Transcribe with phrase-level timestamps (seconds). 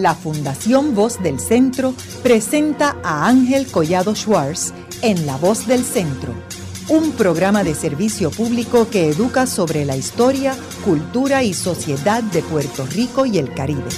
[0.00, 4.72] la Fundación Voz del Centro presenta a Ángel Collado Schwartz
[5.02, 6.32] en La Voz del Centro,
[6.88, 12.86] un programa de servicio público que educa sobre la historia, cultura y sociedad de Puerto
[12.86, 13.90] Rico y el Caribe.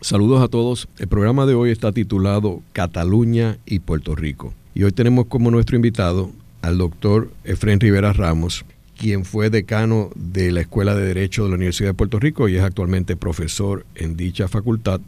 [0.00, 0.88] Saludos a todos.
[0.98, 4.52] El programa de hoy está titulado Cataluña y Puerto Rico.
[4.74, 6.30] Y hoy tenemos como nuestro invitado
[6.62, 8.64] al doctor Efren Rivera Ramos,
[9.02, 12.54] quien fue decano de la Escuela de Derecho de la Universidad de Puerto Rico y
[12.54, 15.00] es actualmente profesor en dicha facultad,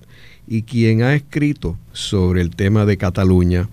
[0.48, 3.69] y quien ha escrito sobre el tema de Cataluña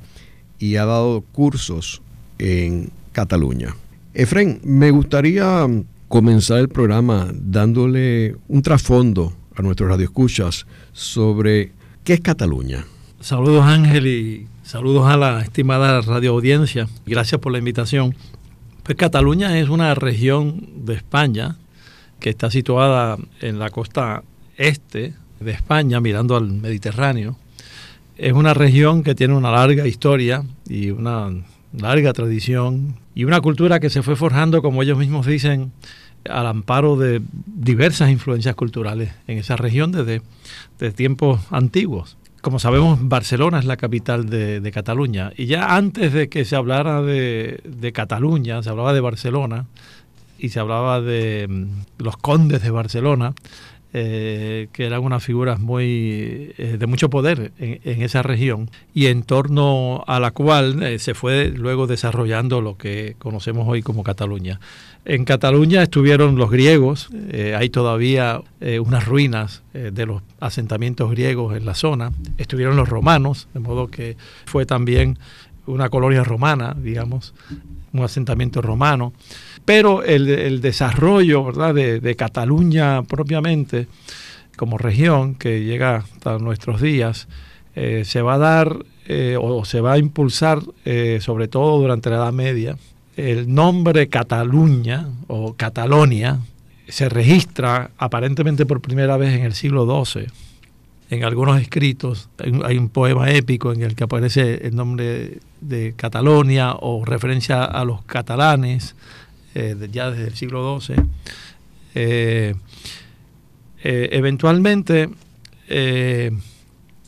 [0.60, 2.04] y ha dado cursos
[2.38, 3.76] en Cataluña.
[4.14, 5.66] Efren, me gustaría
[6.08, 11.72] comenzar el programa dándole un trasfondo a nuestros radioescuchas sobre
[12.04, 12.86] qué es Cataluña.
[13.22, 16.88] Saludos Ángel y saludos a la estimada radioaudiencia.
[17.08, 18.16] Gracias por la invitación.
[18.84, 21.58] Pues Cataluña es una región de España
[22.20, 24.24] que está situada en la costa
[24.58, 27.38] este de España, mirando al Mediterráneo.
[28.18, 31.30] Es una región que tiene una larga historia y una
[31.78, 35.72] larga tradición y una cultura que se fue forjando, como ellos mismos dicen,
[36.28, 40.22] al amparo de diversas influencias culturales en esa región desde,
[40.94, 45.32] tiempos antiguos como sabemos, Barcelona es la capital de, Cataluña.
[45.38, 49.66] Y ya antes de que se hablara de, Cataluña, se hablaba de Barcelona
[50.40, 53.34] y se hablaba de mm, los condes de Barcelona,
[53.94, 59.24] eh, que eran unas figuras muy eh, de mucho poder en, esa región y en
[59.24, 64.62] torno a la cual eh, se fue luego desarrollando lo que conocemos hoy como Cataluña.
[65.04, 71.74] En Cataluña estuvieron los griegos, hay todavía unas ruinas de los asentamientos griegos en la
[71.74, 75.18] zona, estuvieron los romanos, de modo que fue también
[75.68, 77.34] una colonia romana, digamos,
[77.94, 79.14] un asentamiento romano.
[79.66, 81.74] Pero el, desarrollo ¿verdad?
[81.74, 83.88] De, Cataluña propiamente,
[84.58, 87.28] como región que llega hasta nuestros días,
[87.76, 92.10] eh, se va a dar eh, o se va a impulsar, eh, sobre todo durante
[92.10, 92.78] la Edad Media.
[93.18, 96.40] El nombre Cataluña o Catalonia
[96.88, 100.28] se registra aparentemente por primera vez en el siglo XII.
[101.12, 102.30] En algunos escritos
[102.64, 107.84] hay un poema épico en el que aparece el nombre de Catalonia o referencia a
[107.84, 108.96] los catalanes
[109.54, 110.96] eh, ya desde el siglo XII.
[111.96, 112.56] Eh,
[113.84, 115.10] eh, eventualmente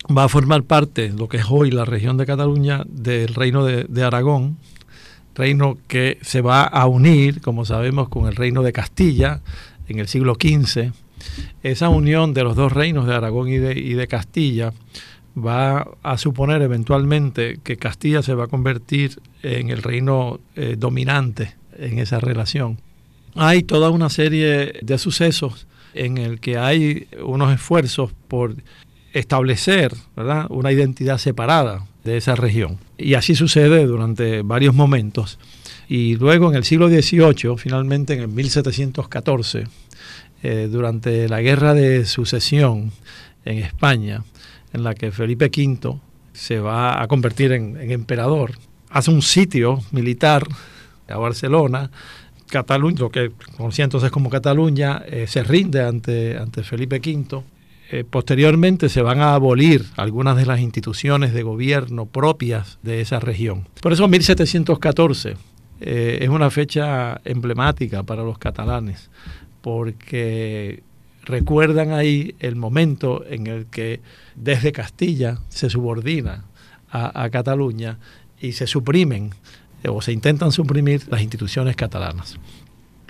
[0.09, 4.03] va a formar parte, lo que es hoy la región de Cataluña, del reino de,
[4.03, 4.57] Aragón,
[5.33, 9.39] reino que se va a unir, como sabemos, con el reino de Castilla
[9.87, 10.91] en el siglo XV.
[11.63, 14.73] Esa unión de los dos reinos de Aragón y de, Castilla
[15.37, 20.39] va a suponer eventualmente que Castilla se va a convertir en el reino
[20.77, 22.79] dominante en esa relación.
[23.35, 28.55] Hay toda una serie de sucesos en el que hay unos esfuerzos por
[29.13, 29.93] establecer
[30.49, 32.77] una identidad separada de esa región.
[32.97, 35.39] Y así sucede durante varios momentos.
[35.87, 39.65] Y luego en el siglo XVIII, finalmente en el 1714,
[40.43, 42.91] eh, durante la guerra de sucesión
[43.45, 44.23] en España,
[44.73, 45.99] en la que Felipe V
[46.33, 48.51] se va a convertir en emperador,
[48.89, 50.43] hace un sitio militar
[51.09, 51.91] a Barcelona.
[52.47, 57.43] Cataluña, lo que conocía entonces como Cataluña, eh, se rinde ante, ante Felipe V.
[57.91, 63.19] Eh, posteriormente se van a abolir algunas de las instituciones de gobierno propias de esa
[63.19, 63.67] región.
[63.81, 65.35] Por eso 1714
[65.81, 69.09] eh, es una fecha emblemática para los catalanes,
[69.63, 70.83] porque
[71.23, 74.01] recuerdan ahí el momento en el que
[74.35, 76.43] desde Castilla se subordina
[76.91, 77.97] a, Cataluña
[78.39, 79.31] y se suprimen
[79.87, 82.37] o se intentan suprimir las instituciones catalanas.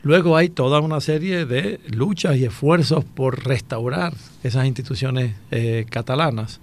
[0.03, 6.61] Luego hay toda una serie de luchas y esfuerzos por restaurar esas instituciones eh, catalanas.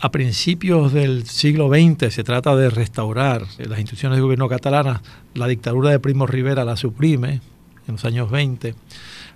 [0.00, 5.02] A principios del siglo XX se trata de restaurar las instituciones de gobierno catalanas.
[5.34, 7.42] La dictadura de Primo Rivera la suprime
[7.86, 8.74] en los años 20.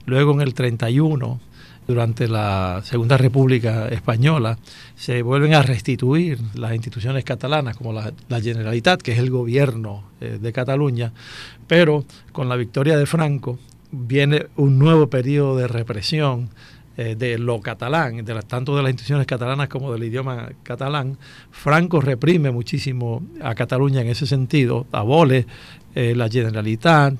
[0.06, 1.40] Luego en el 31
[1.88, 4.58] durante la Segunda República Española,
[4.94, 8.12] se vuelven a restituir las instituciones catalanas, como la,
[8.42, 11.12] Generalitat, que es el gobierno eh, de Cataluña,
[11.66, 13.58] pero con la victoria de Franco
[13.90, 16.50] viene un nuevo periodo de represión
[16.98, 21.16] eh, de lo catalán, de tanto de las instituciones catalanas como del idioma catalán.
[21.50, 25.46] Franco reprime muchísimo a Cataluña en ese sentido, abole
[25.94, 27.14] eh, la Generalitat,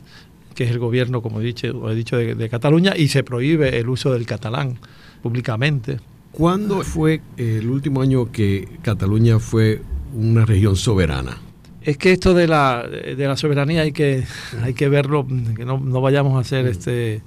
[0.59, 3.89] que es el gobierno, como he dicho, he dicho de, Cataluña, y se prohíbe el
[3.89, 4.77] uso del catalán
[5.23, 6.01] públicamente.
[6.33, 9.81] ¿Cuándo fue el último año que Cataluña fue
[10.13, 11.39] una región soberana?
[11.81, 14.25] Es que esto de la, de la soberanía hay que,
[14.61, 15.25] hay que verlo,
[15.55, 17.23] que no, vayamos a hacer este,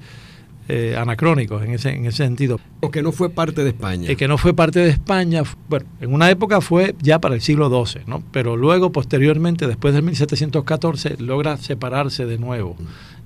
[0.68, 2.60] eh, anacrónicos en ese, en ese sentido.
[2.82, 4.14] O que no fue parte de España.
[4.14, 7.70] que no fue parte de España, bueno, en una época fue ya para el siglo
[7.70, 8.22] XII, ¿no?
[8.34, 12.76] pero luego, posteriormente, después del 1714, logra separarse de nuevo.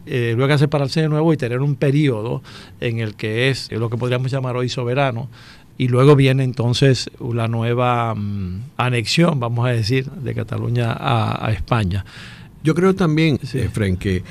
[0.06, 2.44] Eh, logra separarse de nuevo y tener un periodo
[2.80, 5.30] en el que es lo que podríamos llamar hoy soberano,
[5.78, 12.06] y luego viene entonces la nueva mm, anexión, vamos a decir, de Cataluña a, España.
[12.63, 13.60] Yo creo también, sí.
[13.60, 14.24] Eh, que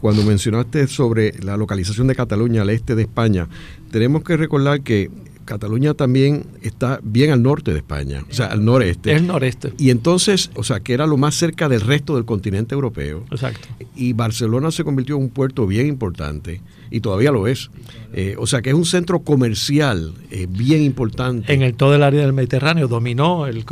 [0.00, 3.48] cuando mencionaste sobre la localización de Cataluña al este de España,
[3.90, 5.10] tenemos que recordar que
[5.50, 9.16] Cataluña también está bien al norte de España, o sea, al noreste.
[9.16, 9.72] El noreste.
[9.78, 13.24] Y entonces, o sea, que era lo más cerca del resto del continente europeo.
[13.32, 13.66] Exacto.
[13.96, 16.60] Y Barcelona se convirtió en un puerto bien importante
[16.90, 17.68] y todavía lo es.
[18.12, 21.52] Eh, o sea que es un centro comercial eh, bien importante.
[21.52, 23.64] En el, todo el área del Mediterráneo dominó el,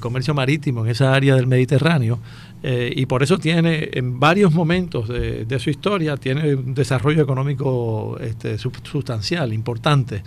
[0.00, 2.18] comercio marítimo en esa área del Mediterráneo
[2.62, 8.18] eh, y por eso tiene en varios momentos de, su historia tiene un desarrollo económico
[8.20, 10.22] este, sustancial, importante,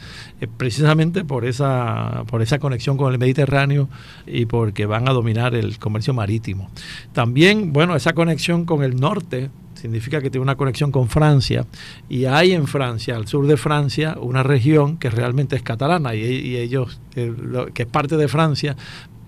[0.57, 3.89] precisamente por esa, por esa conexión con el Mediterráneo
[4.25, 6.69] y porque van a dominar el comercio marítimo.
[7.13, 9.49] También, bueno, esa conexión con el norte
[9.81, 11.65] significa que tiene una conexión con Francia
[12.07, 16.55] y hay en Francia, al sur de Francia, una región que realmente es catalana y,
[16.55, 17.33] ellos, que,
[17.75, 18.77] es parte de Francia,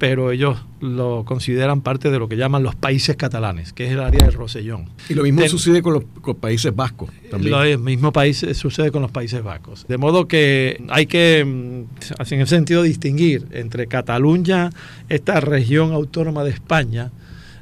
[0.03, 4.01] pero ellos lo consideran parte de lo que llaman los países catalanes, que es el
[4.01, 4.89] área del Rosellón.
[5.07, 7.09] Y lo mismo sucede con los países vascos.
[7.31, 7.53] También.
[7.53, 9.85] Lo mismo país, sucede con los países vascos.
[9.87, 14.71] De modo que hay que, mm, en ese sentido, distinguir entre Cataluña,
[15.07, 17.13] esta región autónoma de España,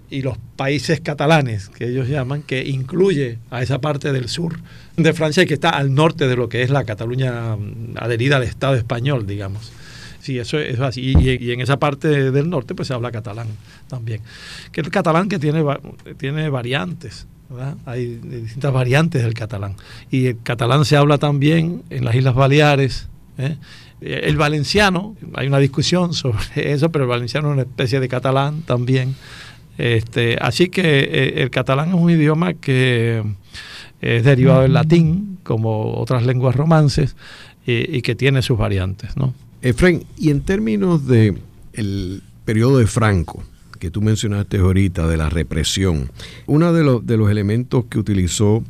[0.10, 4.58] y los países catalanes, que ellos llaman, que incluye a esa parte del sur
[4.98, 8.38] de Francia y que está al norte de lo que es la Cataluña mm, adherida
[8.38, 9.72] al Estado español, digamos.
[10.22, 11.14] Sí, eso es así.
[11.18, 13.48] Y, en esa parte del norte pues se habla catalán
[13.88, 14.22] también.
[14.72, 15.64] Que el catalán que tiene,
[16.18, 17.28] tiene variantes.
[17.86, 19.76] Hay distintas variantes del catalán.
[20.10, 23.10] Y el catalán se habla también en las Islas Baleares.
[23.38, 23.58] ¿eh?
[24.00, 28.62] El valenciano, hay una discusión sobre eso, pero el valenciano es una especie de catalán
[28.62, 29.16] también.
[29.78, 33.24] Este, así que eh, el catalán es un idioma que
[34.02, 37.16] es derivado del latín, como otras lenguas romances,
[37.66, 39.16] y, que tiene sus variantes.
[39.16, 39.34] ¿no?
[39.62, 41.38] Efraín, y en términos de
[41.74, 43.44] el periodo de Franco,
[43.80, 46.12] que tú mencionaste ahorita, de la represión,
[46.48, 48.64] uno de, los, de los elementos que utilizó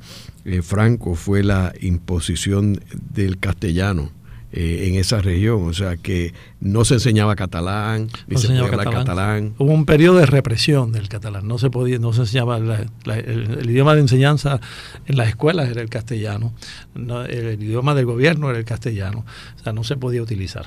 [0.45, 2.79] eh, Franco fue la imposición
[3.13, 4.11] del castellano
[4.53, 9.53] eh, en esa región, o sea que no se enseñaba catalán, ni se, enseñaba catalán.
[9.57, 13.95] Hubo un periodo de represión del catalán, no se podía, no se enseñaba el, idioma
[13.95, 14.59] de enseñanza
[15.05, 16.53] en las escuelas era el castellano,
[16.95, 19.25] el, idioma del gobierno era el castellano,
[19.57, 20.65] o sea no se podía utilizar.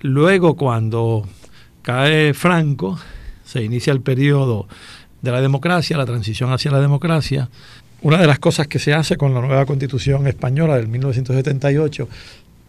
[0.00, 1.24] Luego cuando
[1.82, 2.98] cae Franco,
[3.44, 4.66] se inicia el periodo
[5.22, 7.48] de la democracia, la transición hacia la democracia.
[8.02, 12.08] Una de las cosas que se hace con la nueva constitución española del 1978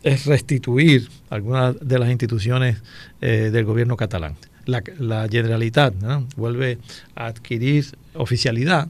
[0.03, 2.81] es restituir algunas de las instituciones
[3.21, 4.35] eh, del gobierno catalán.
[4.65, 5.95] La, Generalitat
[6.35, 6.77] vuelve
[7.15, 8.87] a adquirir oficialidad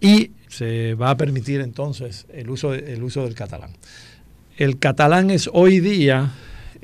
[0.00, 3.70] y se va a permitir entonces el uso, el uso del catalán.
[4.56, 6.32] El catalán es hoy día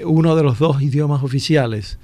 [0.05, 1.99] uno de los dos idiomas oficiales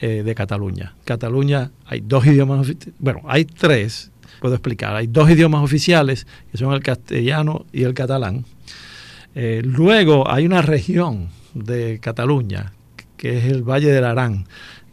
[0.00, 0.94] eh, de Cataluña.
[1.04, 4.10] Cataluña hay dos idiomas, bueno, hay tres,
[4.40, 8.44] puedo explicar, hay dos idiomas oficiales que son el castellano y el catalán
[9.34, 12.72] eh, luego hay una región de Cataluña,
[13.16, 14.46] que es el Valle del Arán,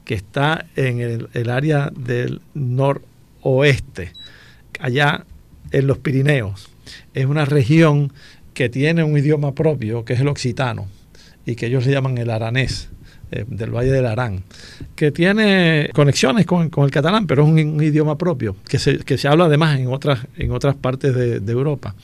[0.05, 0.99] que está en
[1.33, 4.13] el, área del noroeste,
[4.79, 5.25] allá
[5.71, 6.69] en los Pirineos.
[7.13, 8.11] Es una región
[8.53, 10.87] que tiene un idioma propio, que es el occitano,
[11.45, 12.89] y que ellos le llaman el aranés.
[13.33, 14.43] Eh, del Valle del Arán,
[14.93, 19.29] que tiene conexiones con, el catalán, pero es un, idioma propio, que se, que se,
[19.29, 21.95] habla además en otras, en otras partes de, de Europa.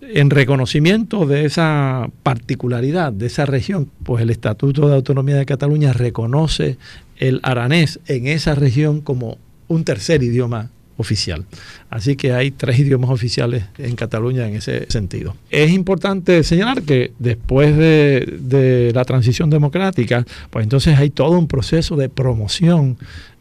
[0.00, 5.92] En reconocimiento de esa particularidad de esa región, pues el Estatuto de Autonomía de Cataluña
[5.92, 6.76] reconoce
[7.18, 9.38] el aranés en esa región como
[9.68, 11.44] un tercer idioma oficial.
[11.90, 15.36] Así que hay tres idiomas oficiales en Cataluña en ese sentido.
[15.50, 21.96] Es importante señalar que después de, la transición democrática, pues entonces hay todo un proceso
[21.96, 22.96] de promoción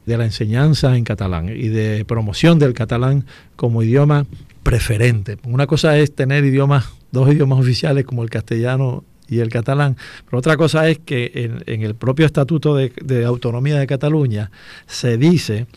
[0.05, 4.25] de la enseñanza en catalán y de promoción del catalán como idioma
[4.63, 5.38] preferente.
[5.45, 9.95] Una cosa es tener idiomas, dos idiomas oficiales como el castellano y el catalán,
[10.25, 11.31] pero otra cosa es que
[11.65, 14.51] en, el propio Estatuto de Autonomía de Cataluña
[14.86, 15.67] se dice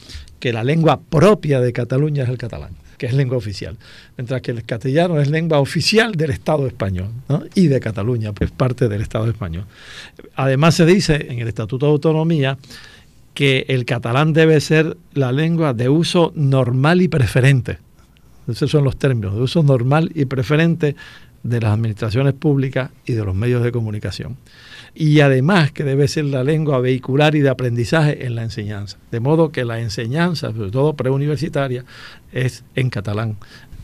[0.40, 3.76] que la lengua propia de Cataluña es el catalán, que es lengua oficial,
[4.16, 7.08] mientras que el castellano es lengua oficial del Estado español
[7.54, 9.64] y de Cataluña, pues parte del Estado español.
[10.34, 12.58] Además se dice en el Estatuto de Autonomía
[13.34, 17.78] que el catalán debe ser la lengua de uso normal y preferente.
[18.48, 20.96] Esos son los términos, de uso normal y preferente
[21.42, 24.36] de las administraciones públicas y de los medios de comunicación.
[24.98, 28.96] Y además que debe ser la lengua vehicular y de aprendizaje en la enseñanza.
[29.10, 31.84] De modo que la enseñanza, sobre todo preuniversitaria,
[32.32, 33.36] es en catalán,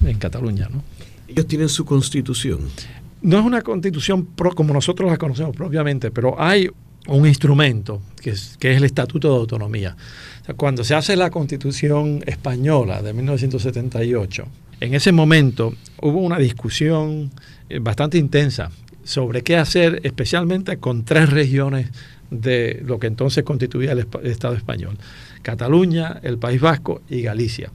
[0.03, 0.71] en Cataluña.
[0.73, 0.83] ¿no?
[1.29, 2.61] Ellos tienen su constitución.
[3.21, 6.71] No es una constitución pro, como nosotros la conocemos propiamente, pero hay
[7.07, 9.95] un instrumento que es, que es el Estatuto de Autonomía.
[10.57, 14.47] cuando se hace la constitución española de 1978,
[14.81, 17.31] en ese momento hubo una discusión
[17.69, 18.71] eh, bastante intensa
[19.05, 21.91] sobre qué hacer, especialmente con tres regiones
[22.33, 24.97] de lo que entonces constituía el, Estado español.
[25.43, 27.71] Cataluña, el País Vasco y Galicia,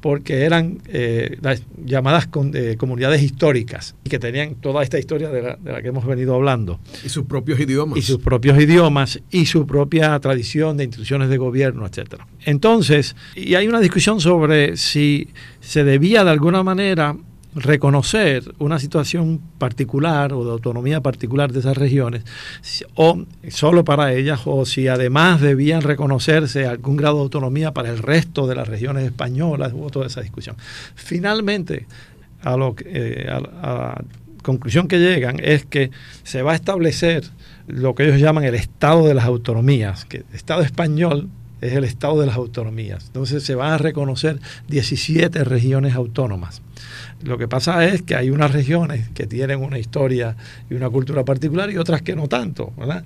[0.00, 5.40] porque eran eh, las llamadas eh, comunidades históricas y que tenían toda esta historia de
[5.40, 6.78] la, de la, que hemos venido hablando.
[7.04, 7.98] Y sus propios idiomas.
[7.98, 12.26] Y sus propios idiomas y su propia tradición de instituciones de gobierno, etcétera.
[12.44, 15.28] Entonces, y hay una discusión sobre si
[15.60, 17.16] se debía de alguna manera
[17.54, 22.24] reconocer una situación particular o de autonomía particular de esas regiones,
[22.94, 27.98] o solo para ellas, o si además debían reconocerse algún grado de autonomía para el
[27.98, 30.56] resto de las regiones españolas, hubo toda esa discusión.
[30.94, 31.86] Finalmente,
[32.42, 34.04] a, lo, eh, a, a la
[34.42, 35.90] conclusión que llegan es que
[36.22, 37.24] se va a establecer
[37.66, 41.28] lo que ellos llaman el Estado de las Autonomías, que el Estado español
[41.62, 43.06] es el Estado de las Autonomías.
[43.06, 46.60] Entonces se van a reconocer 17 regiones autónomas.
[47.22, 50.36] Lo que pasa es que hay unas regiones que tienen una historia
[50.68, 52.72] y una cultura particular y otras que no tanto.
[52.76, 53.04] ¿verdad?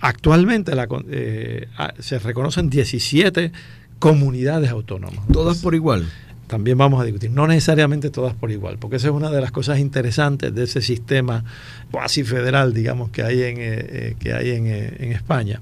[0.00, 0.72] Actualmente
[1.10, 1.66] eh,
[1.98, 3.52] se reconocen 17
[3.98, 5.26] comunidades autónomas.
[5.32, 6.06] ¿Todas por igual?
[6.46, 9.50] También vamos a discutir, no necesariamente todas por igual, porque esa es una de las
[9.50, 11.44] cosas interesantes de ese sistema
[11.90, 15.60] cuasi federal, digamos, que hay en, eh, que hay en, eh, en España,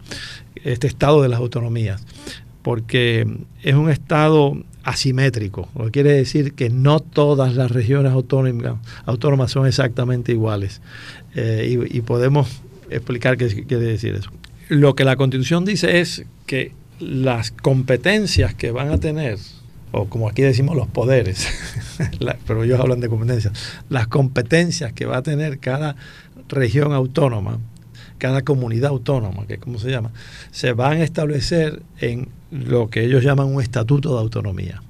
[0.62, 2.04] este estado de las autonomías,
[2.62, 3.26] porque
[3.62, 8.74] es un estado asimétrico, lo que quiere decir que no todas las regiones autónomas,
[9.06, 10.82] autónomas son exactamente iguales.
[11.34, 14.30] Eh, y, podemos explicar qué quiere decir eso.
[14.68, 19.38] Lo que la Constitución dice es que las competencias que van a tener,
[19.94, 21.46] o como aquí decimos los poderes,
[22.46, 23.52] pero ellos hablan de competencias,
[23.88, 25.94] las competencias que va a tener cada
[26.48, 27.58] región autónoma,
[28.18, 30.10] cada comunidad autónoma, que es como se llama,
[30.50, 34.82] se van a establecer en lo que ellos llaman un estatuto de autonomía.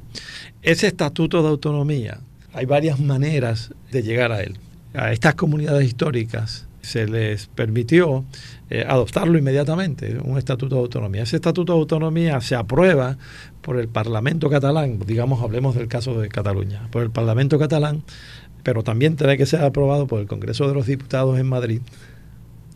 [0.62, 2.20] Ese estatuto de autonomía,
[2.54, 4.58] hay varias maneras de llegar a él.
[4.94, 8.24] A estas comunidades históricas se les permitió
[8.70, 11.22] eh, adoptarlo inmediatamente, un estatuto de autonomía.
[11.22, 13.16] Ese estatuto de autonomía se aprueba
[13.62, 18.02] por el Parlamento catalán, digamos, hablemos del caso de Cataluña, por el Parlamento catalán,
[18.62, 21.80] pero también tiene que ser aprobado por el Congreso de los Diputados en Madrid,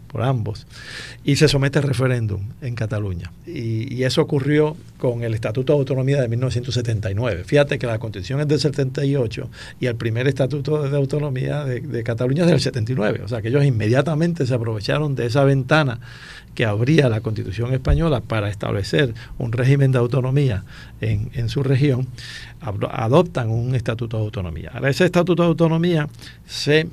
[0.09, 0.67] por ambos,
[1.23, 3.31] y se somete a referéndum en Cataluña.
[3.47, 7.45] Y, eso ocurrió con el Estatuto de Autonomía de 1979.
[7.45, 9.51] Fíjate que la Constitución es del 78
[9.81, 13.21] y el primer Estatuto de Autonomía de, de Cataluña es del 79.
[13.23, 16.01] O sea que ellos inmediatamente se aprovecharon de esa ventana
[16.55, 20.65] que abría la Constitución española para establecer un régimen de autonomía
[21.01, 22.09] en, en su región,
[22.61, 24.73] adoptan un Estatuto de Autonomía.
[24.75, 26.09] Ahora, ese Estatuto de Autonomía
[26.47, 26.89] se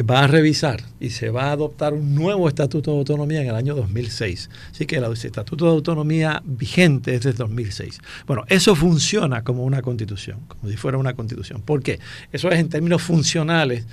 [0.00, 3.54] va a revisar y se va a adoptar un nuevo estatuto de autonomía en el
[3.54, 4.48] año 2006.
[4.70, 8.00] Así que el estatuto de autonomía vigente es de 2006.
[8.26, 11.60] Bueno, eso funciona como una constitución, como si fuera una constitución.
[11.60, 11.98] ¿Por qué?
[12.32, 13.86] Eso es en términos funcionales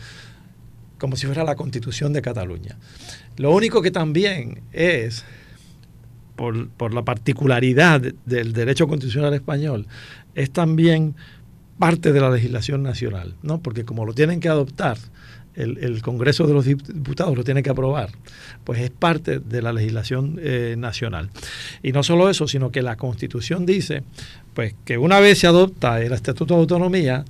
[0.97, 2.77] como si fuera la constitución de Cataluña.
[3.37, 5.25] Lo único que también es,
[6.35, 9.87] por, por la particularidad del derecho constitucional español,
[10.35, 11.15] es también
[11.77, 13.61] parte de la legislación nacional, ¿no?
[13.61, 14.97] Porque como lo tienen que adoptar,
[15.59, 18.09] el, Congreso de los Diputados lo tiene que aprobar,
[18.63, 21.29] pues es parte de la legislación eh, nacional.
[21.83, 24.03] Y no solo eso, sino que la Constitución dice
[24.53, 27.23] pues que una vez se adopta el Estatuto de Autonomía,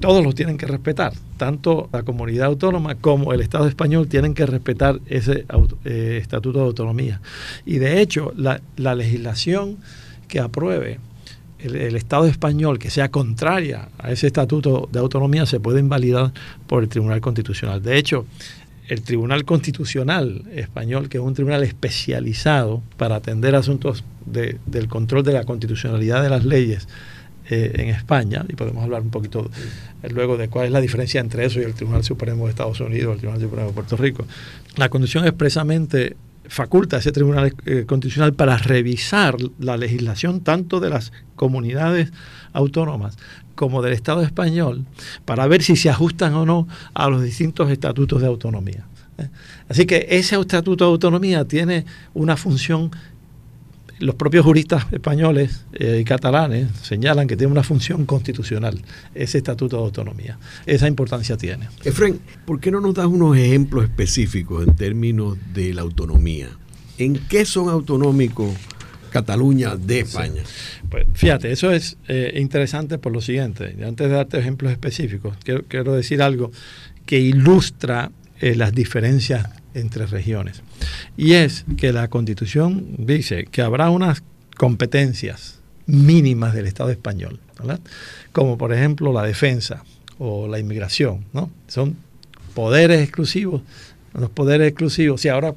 [0.00, 4.44] todos lo tienen que respetar, tanto la comunidad autónoma como el Estado español tienen que
[4.44, 5.46] respetar ese
[5.84, 7.20] eh, Estatuto de Autonomía.
[7.64, 9.76] Y de hecho, la, la legislación
[10.26, 10.98] que apruebe
[11.64, 16.32] el, Estado español que sea contraria a ese estatuto de autonomía se puede invalidar
[16.66, 17.82] por el Tribunal Constitucional.
[17.82, 18.26] De hecho,
[18.88, 25.22] el Tribunal Constitucional español, que es un tribunal especializado para atender asuntos de, del control
[25.22, 26.86] de la constitucionalidad de las leyes
[27.48, 29.50] eh, en España, y podemos hablar un poquito
[30.10, 33.14] luego de cuál es la diferencia entre eso y el Tribunal Supremo de Estados Unidos,
[33.14, 34.26] el Tribunal Supremo de Puerto Rico.
[34.76, 36.16] La Constitución expresamente
[36.48, 42.12] faculta ese Tribunal eh, Constitucional para revisar la legislación tanto de las comunidades
[42.52, 43.16] autónomas
[43.54, 44.84] como del Estado español
[45.24, 48.86] para ver si se ajustan o no a los distintos estatutos de autonomía.
[49.68, 52.90] Así que ese estatuto de autonomía tiene una función
[53.98, 58.80] los propios juristas españoles eh, y catalanes señalan que tiene una función constitucional
[59.14, 60.38] ese estatuto de autonomía.
[60.66, 61.68] Esa importancia tiene.
[61.84, 66.48] Efren, ¿por qué no nos das unos ejemplos específicos en términos de la autonomía?
[66.98, 68.52] ¿En qué son autonómicos
[69.10, 70.42] Cataluña de España?
[70.90, 73.76] Pues fíjate, eso es eh, interesante por lo siguiente.
[73.84, 75.36] Antes de darte ejemplos específicos,
[75.68, 76.50] quiero, decir algo
[77.06, 78.10] que ilustra
[78.40, 80.62] eh, las diferencias entre regiones.
[81.16, 84.22] Y es que la Constitución dice que habrá unas
[84.56, 87.40] competencias mínimas del Estado español,
[88.32, 89.84] como por ejemplo la defensa
[90.18, 91.50] o la inmigración, ¿no?
[91.68, 91.96] Son
[92.54, 93.62] poderes exclusivos,
[94.14, 95.24] los poderes exclusivos.
[95.24, 95.54] Y ahora,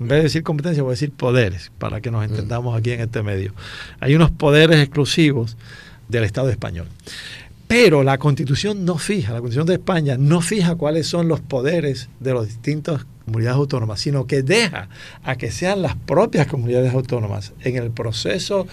[0.00, 3.00] en vez de decir competencia, voy a decir poderes, para que nos entendamos aquí en
[3.00, 3.52] este medio.
[4.00, 5.56] Hay unos poderes exclusivos
[6.08, 6.86] del Estado español.
[7.72, 12.10] Pero la constitución no fija, la constitución de España no fija cuáles son los poderes
[12.20, 14.90] de las distintas comunidades autónomas, sino que deja
[15.22, 18.66] a que sean las propias comunidades autónomas en el proceso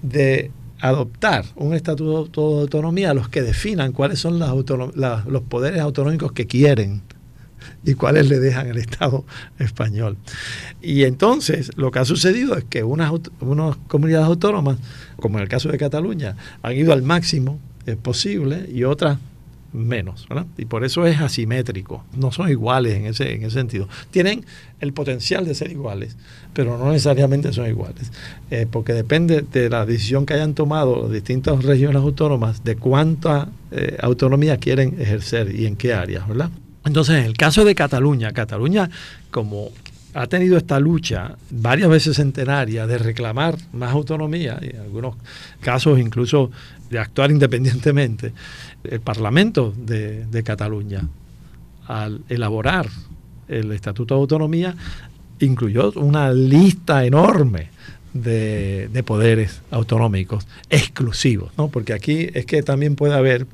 [0.00, 6.46] de adoptar un estatuto de autonomía los que definan cuáles son los poderes autonómicos que
[6.46, 7.02] quieren
[7.84, 9.26] y cuáles le dejan el Estado
[9.58, 10.16] español.
[10.80, 14.78] Y entonces lo que ha sucedido es que unas, unas comunidades autónomas,
[15.16, 19.18] como en el caso de Cataluña, han ido al máximo es posible y otras
[19.72, 20.46] menos, ¿verdad?
[20.56, 23.88] Y por eso es asimétrico, no son iguales en ese, en ese sentido.
[24.10, 24.44] Tienen
[24.80, 26.16] el potencial de ser iguales,
[26.54, 28.10] pero no necesariamente son iguales,
[28.50, 33.48] eh, porque depende de la decisión que hayan tomado las distintas regiones autónomas de cuánta
[33.70, 36.50] eh, autonomía quieren ejercer y en qué áreas, ¿verdad?
[36.84, 38.88] Entonces, en el caso de Cataluña, Cataluña
[39.30, 39.70] como
[40.16, 45.14] ha tenido esta lucha varias veces centenaria de reclamar más autonomía, y en algunos
[45.60, 46.50] casos incluso
[46.88, 48.32] de actuar independientemente,
[48.84, 51.06] el Parlamento de, Cataluña,
[51.86, 52.88] al elaborar
[53.46, 54.74] el Estatuto de Autonomía,
[55.40, 57.68] incluyó una lista enorme
[58.14, 61.68] de, de, poderes autonómicos exclusivos, ¿no?
[61.68, 63.46] porque aquí es que también puede haber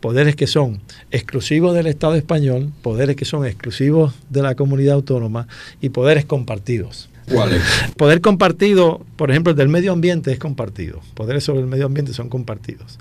[0.00, 0.80] poderes que son
[1.10, 5.46] exclusivos del Estado español, poderes que son exclusivos de la comunidad autónoma
[5.80, 7.08] y poderes compartidos.
[7.30, 7.62] ¿Cuáles?
[7.96, 11.00] Poder compartido, por ejemplo, el del medio ambiente es compartido.
[11.14, 12.98] Poderes sobre el medio ambiente son compartidos.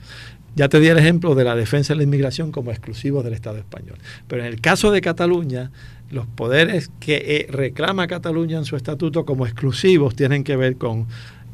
[0.56, 3.58] Ya te di el ejemplo de la defensa de la inmigración como exclusivos del Estado
[3.58, 3.98] español.
[4.28, 5.72] Pero en el caso de Cataluña,
[6.12, 11.08] los poderes que eh, reclama Cataluña en su estatuto como exclusivos tienen que ver con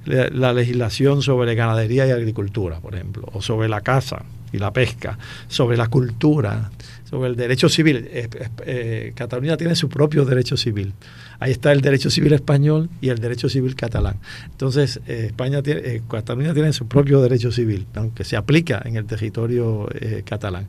[0.06, 4.24] la legislación sobre ganadería y agricultura, por ejemplo, o sobre la caza,
[4.56, 6.72] y la pesca, sobre la cultura,
[7.10, 8.08] sobre el derecho civil.
[8.12, 10.94] Eh, Cataluña tiene su propio derecho civil.
[11.40, 14.18] Ahí está el derecho civil español y el derecho civil catalán.
[14.46, 18.96] Entonces, eh, España tiene, eh, Cataluña tiene su propio derecho civil, aunque se aplica en
[18.96, 19.88] el territorio
[20.24, 20.68] catalán.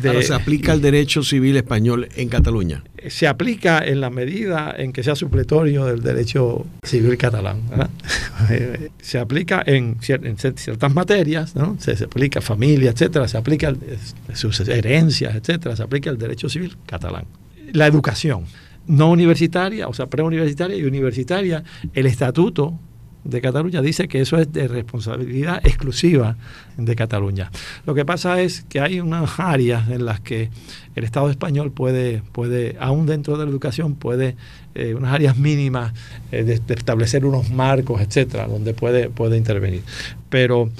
[0.00, 2.82] ¿Se aplica el derecho civil español en Cataluña?
[3.08, 7.60] Se aplica en la medida en que sea supletorio del derecho civil catalán.
[9.00, 11.76] se aplica en, ciertas materias, ¿no?
[11.78, 13.74] se, se aplica familia, etcétera, se aplica
[14.34, 17.24] sus herencias, etcétera, se aplica el derecho civil catalán.
[17.72, 18.44] La educación
[18.88, 22.78] no universitaria, o sea, preuniversitaria y universitaria, el estatuto
[23.24, 26.36] de Cataluña dice que eso es de responsabilidad exclusiva
[26.76, 27.50] de Cataluña.
[27.84, 30.50] Lo que pasa es que hay unas áreas en las que
[30.94, 34.36] el Estado español puede, puede aún dentro de la educación, puede,
[34.74, 35.92] eh, unas áreas mínimas
[36.32, 39.82] eh, de, establecer unos marcos, etcétera, donde puede, puede intervenir.
[40.30, 40.70] Pero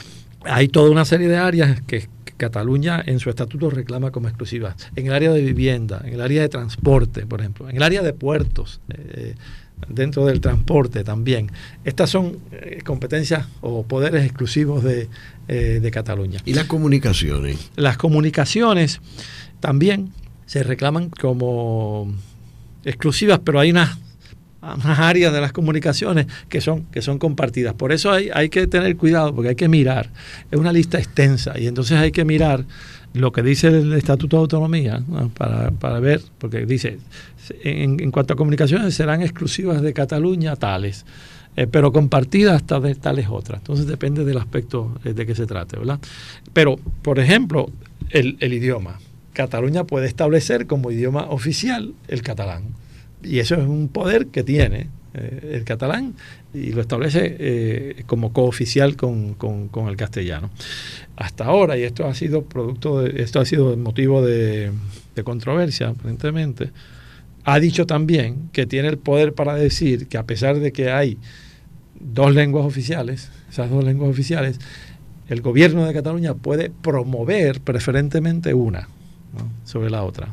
[0.45, 4.77] hay toda una serie de áreas que, Cataluña en su estatuto reclama como exclusiva.
[4.95, 8.01] En el área de vivienda, en el área de transporte, por ejemplo, en el área
[8.01, 9.35] de puertos, eh,
[9.89, 11.51] dentro del transporte también.
[11.85, 15.09] Estas son eh, competencias o poderes exclusivos de,
[15.49, 16.41] eh, de Cataluña.
[16.45, 17.71] ¿Y las comunicaciones?
[17.77, 19.01] Las comunicaciones
[19.61, 20.13] también
[20.47, 22.13] se reclaman como
[22.85, 23.99] exclusivas, pero hay unas
[24.61, 27.75] unas áreas de las comunicaciones que son, que son compartidas.
[27.75, 30.11] Por eso hay, hay que tener cuidado, porque hay que mirar.
[30.51, 32.65] Es una lista extensa y entonces hay que mirar
[33.15, 35.03] lo que dice el Estatuto de Autonomía
[35.37, 36.99] para, para, ver, porque dice,
[37.65, 41.05] en, cuanto a comunicaciones serán exclusivas de Cataluña tales,
[41.57, 43.61] eh, pero compartidas hasta de tales otras.
[43.61, 45.99] Entonces depende del aspecto eh, de que se trate, ¿verdad?
[46.53, 47.71] Pero, por ejemplo,
[48.11, 48.99] el, el idioma.
[49.33, 52.65] Cataluña puede establecer como idioma oficial el catalán
[53.23, 56.15] y eso es un poder que tiene eh, el catalán
[56.53, 60.51] y lo establece eh, como cooficial con, con, el castellano.
[61.17, 64.71] Hasta ahora, y esto ha sido producto de, esto ha sido motivo de,
[65.15, 66.71] de controversia aparentemente,
[67.45, 71.17] ha dicho también que tiene el poder para decir que a pesar de que hay
[71.99, 74.59] dos lenguas oficiales, esas dos lenguas oficiales,
[75.29, 78.89] el gobierno de Cataluña puede promover preferentemente una
[79.65, 80.29] sobre la otra.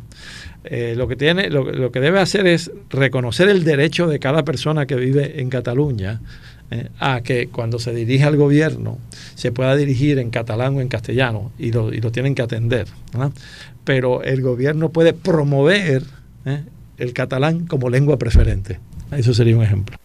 [0.68, 4.86] Eh, lo, que tiene, lo, que debe hacer es reconocer el derecho de cada persona
[4.86, 6.22] que vive en Cataluña
[6.72, 8.98] eh, a que cuando se dirige al gobierno
[9.36, 12.88] se pueda dirigir en catalán o en castellano y lo, y lo tienen que atender.
[13.84, 16.02] Pero el gobierno puede promover
[16.46, 16.64] eh,
[16.98, 18.80] el catalán como lengua preferente.
[19.12, 19.98] Eso sería un ejemplo.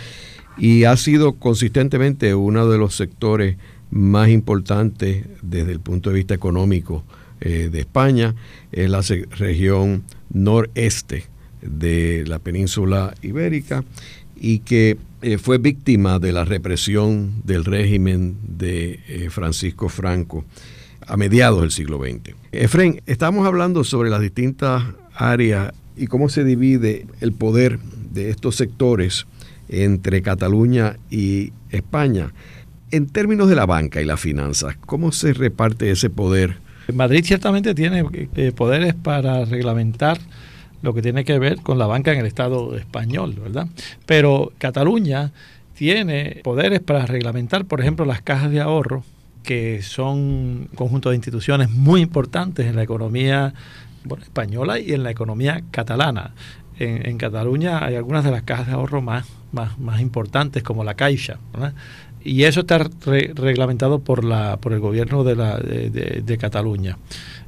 [0.58, 3.58] y ha sido consistentemente uno de los sectores
[3.90, 7.04] más importantes desde el punto de vista económico
[7.40, 8.36] eh, de España,
[8.72, 11.26] en la región noreste
[11.62, 13.84] de la península ibérica
[14.36, 20.46] y que eh, fue víctima de la represión del régimen de eh, Francisco Franco
[21.06, 22.36] a mediados del siglo XX.
[22.52, 27.80] Efren, estamos hablando sobre las distintas áreas y cómo se divide el poder
[28.12, 29.26] de estos sectores
[29.70, 32.34] entre Cataluña y España.
[32.92, 36.58] En términos de la banca y las finanzas, ¿cómo se reparte ese poder?
[36.94, 40.18] Madrid ciertamente tiene eh, poderes para reglamentar
[40.82, 43.68] lo que tiene que ver con la banca en el Estado español, ¿verdad?
[44.06, 45.32] Pero Cataluña
[45.74, 49.04] tiene poderes para reglamentar, por ejemplo, las cajas de ahorro,
[49.44, 53.54] que son un conjunto de instituciones muy importantes en la economía
[54.22, 56.34] española y en la economía catalana.
[56.80, 61.40] En, Cataluña hay algunas de las cajas de ahorro más, más, importantes, como la Caixa,
[62.24, 66.98] y eso está reglamentado por, la, por el gobierno de, la, de, Cataluña.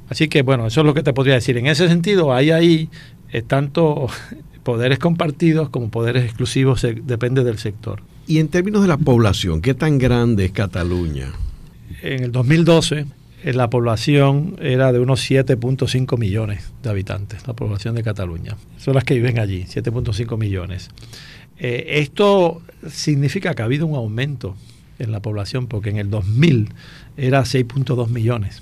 [0.10, 1.58] Así que, bueno, eso es lo que te podría decir.
[1.58, 2.90] En ese sentido, hay ahí
[3.32, 4.08] eh, tanto
[4.64, 8.02] poderes compartidos como poderes exclusivos, depende del sector.
[8.26, 11.28] Y en términos de la población, ¿qué tan grande es Cataluña?
[12.02, 13.06] En el 2012 eh,
[13.44, 18.58] la población era de unos 7.5 millones de habitantes, la población de Cataluña.
[18.78, 20.90] Son las que viven allí, 7.5 millones.
[21.58, 24.56] Eh, esto significa que ha habido un aumento
[24.98, 26.70] en la población, porque en el 2000
[27.18, 28.62] era 6.2 millones.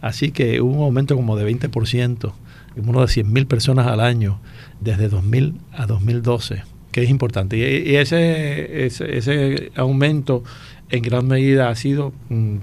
[0.00, 2.32] Así que hubo un aumento como de 20%,
[2.76, 4.40] uno de 100.000 personas al año,
[4.80, 7.56] desde 2000 a 2012, que es importante.
[7.56, 10.42] Y, ese, ese aumento
[10.94, 12.12] en gran medida ha sido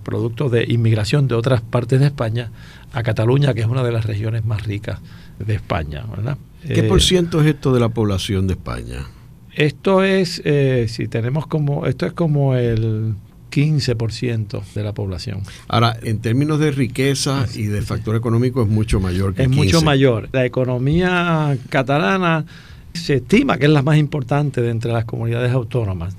[0.04, 2.52] producto de inmigración de otras partes de España
[2.94, 5.00] a Cataluña, que es una de las regiones más ricas
[5.40, 6.06] de España.
[6.10, 6.38] ¿verdad?
[6.66, 9.08] ¿Qué por eh, ciento es esto de la población de España?
[9.54, 13.16] Esto es, eh, si tenemos como, esto es como el
[13.52, 15.42] 15% de la población.
[15.68, 19.82] Ahora, en términos de riqueza y de factor económico es mucho mayor que Es mucho
[19.82, 20.30] mayor.
[20.32, 22.46] La economía catalana
[22.94, 26.16] se estima que es la más importante de entre las comunidades autónomas.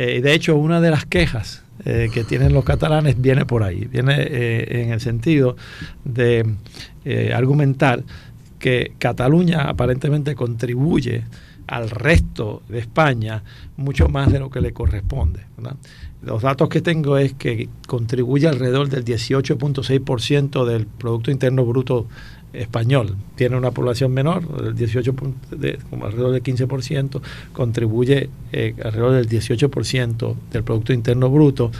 [0.00, 3.84] Eh, de hecho, una de las quejas eh, que tienen los catalanes viene por ahí,
[3.86, 5.56] viene eh, en el sentido
[6.04, 6.46] de
[7.34, 8.04] argumentar
[8.60, 11.24] que Cataluña aparentemente contribuye
[11.66, 13.42] al resto de España
[13.76, 15.40] mucho más de lo que le corresponde.
[16.22, 22.08] Los datos que tengo es que contribuye alrededor del 18.6% del Producto Interno Bruto
[22.52, 25.14] español tiene una población menor, el 18,
[25.56, 27.20] de, como alrededor del 15%,
[27.52, 31.70] contribuye eh, alrededor del 18% del Producto Interno Bruto.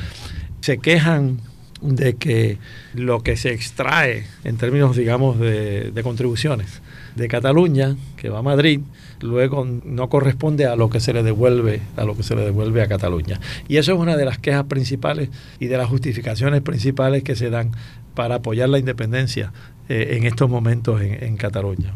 [0.61, 1.40] Se quejan
[1.81, 2.59] de que
[2.94, 6.83] lo que se extrae en términos, digamos, de, de contribuciones
[7.14, 8.81] de Cataluña, que va a Madrid,
[9.20, 12.83] luego no corresponde a lo que se le devuelve a lo que se le devuelve
[12.83, 13.40] a Cataluña.
[13.68, 15.28] Y eso es una de las quejas principales
[15.59, 17.72] y de las justificaciones principales que se dan
[18.14, 19.52] para apoyar la independencia
[19.88, 21.94] eh, en estos momentos en, Cataluña.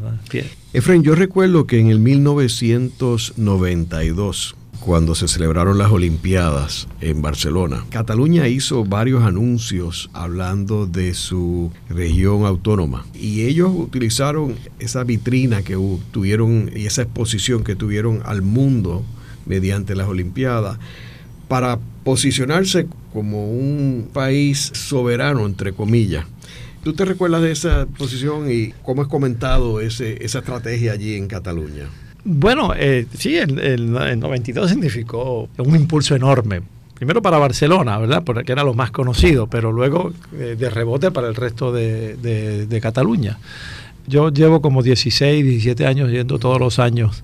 [0.72, 7.84] Efraín, yo recuerdo que en el 1992 cuando se celebraron las Olimpiadas en Barcelona.
[7.90, 15.78] Cataluña hizo varios anuncios hablando de su región autónoma y ellos utilizaron esa vitrina que
[16.10, 19.04] tuvieron y esa exposición que tuvieron al mundo
[19.46, 20.78] mediante las Olimpiadas
[21.46, 26.26] para posicionarse como un país soberano, entre comillas.
[26.82, 31.28] ¿Tú te recuerdas de esa posición y cómo es comentado ese, esa estrategia allí en
[31.28, 31.86] Cataluña?
[32.24, 36.62] Bueno, eh, sí, el, el, 92 significó un impulso enorme.
[36.94, 38.22] Primero para Barcelona, ¿verdad?
[38.24, 42.80] Porque era lo más conocido, pero luego eh, de rebote para el resto de, de
[42.80, 43.38] Cataluña.
[44.06, 47.22] Yo llevo como 16, 17 años yendo todos los años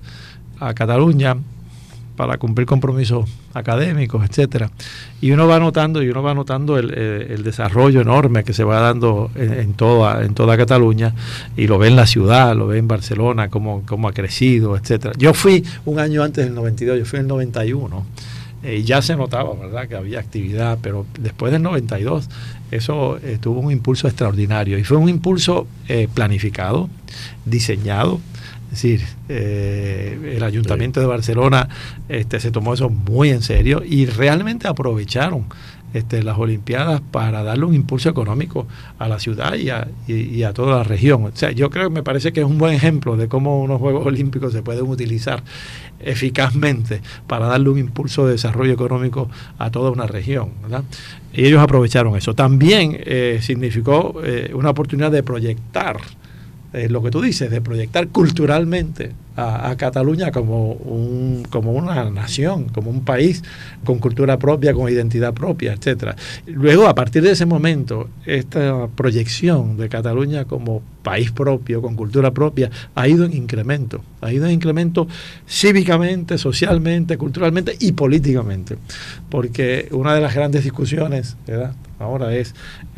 [0.59, 1.37] a Cataluña
[2.19, 4.69] para cumplir compromisos académicos, etcétera.
[5.21, 8.81] Y uno va notando y uno va notando el, eh, desarrollo enorme que se va
[8.81, 11.13] dando en, toda en toda Cataluña
[11.55, 15.13] y lo ve en la ciudad, lo ve en Barcelona cómo, cómo ha crecido, etcétera.
[15.17, 18.05] Yo fui un año antes del 92, yo fui en el 91
[18.63, 22.27] eh, ya se notaba, ¿verdad?, que había actividad, pero después del 92
[22.71, 25.67] eso eh, tuvo un impulso extraordinario y fue un impulso
[26.13, 26.89] planificado,
[27.45, 28.19] diseñado,
[28.71, 31.67] es decir, eh, el Ayuntamiento de Barcelona
[32.07, 35.45] este, se tomó eso muy en serio y realmente aprovecharon
[35.91, 38.67] este, las Olimpiadas para darle un impulso económico
[38.99, 41.25] a la ciudad y a, y, a, toda la región.
[41.25, 43.79] O sea, yo creo que me parece que es un buen ejemplo de cómo unos
[43.79, 45.41] Juegos Olímpicos se pueden utilizar
[45.99, 50.51] eficazmente para darle un impulso de desarrollo económico a toda una región.
[51.33, 52.35] Y ellos aprovecharon eso.
[52.35, 55.97] También eh, significó eh, una oportunidad de proyectar
[56.71, 62.89] lo que tú dices, de proyectar culturalmente a, Cataluña como, un, como una nación, como
[62.89, 63.43] un país
[63.83, 66.15] con cultura propia, con identidad propia, etcétera.
[66.45, 72.31] Luego, a partir de ese momento, esta proyección de Cataluña como país propio, con cultura
[72.31, 75.07] propia, ha ido en incremento, ha ido en incremento
[75.47, 78.77] cívicamente, socialmente, culturalmente y políticamente,
[79.29, 81.37] porque una de las grandes discusiones
[81.99, 82.55] ahora es